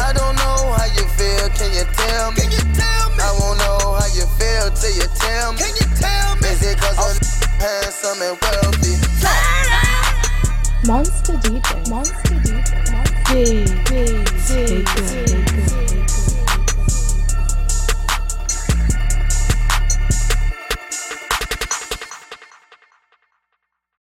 I 0.00 0.12
don't 0.12 0.36
know 0.36 0.72
how 0.74 0.88
you 0.96 1.06
feel, 1.14 1.48
can 1.54 1.70
you 1.72 1.84
tell 1.94 2.32
me? 2.32 2.48
I 3.20 3.30
won't 3.38 3.58
know 3.60 3.94
how 3.94 4.08
you 4.12 4.26
feel 4.40 4.70
till 4.72 4.94
you 4.96 5.06
tell 5.14 5.52
me. 5.52 5.60
Is 5.60 6.62
it 6.64 6.78
cause 6.80 6.98
oh. 6.98 7.12
I'm 7.12 7.20
handsome 7.60 8.22
and 8.24 8.36
wealthy? 8.42 8.94
Monster 10.86 11.36
DJ. 11.40 11.88
Monster 11.88 12.34
DJ. 12.44 12.92
Monster 12.92 13.24
DJ. 14.44 15.53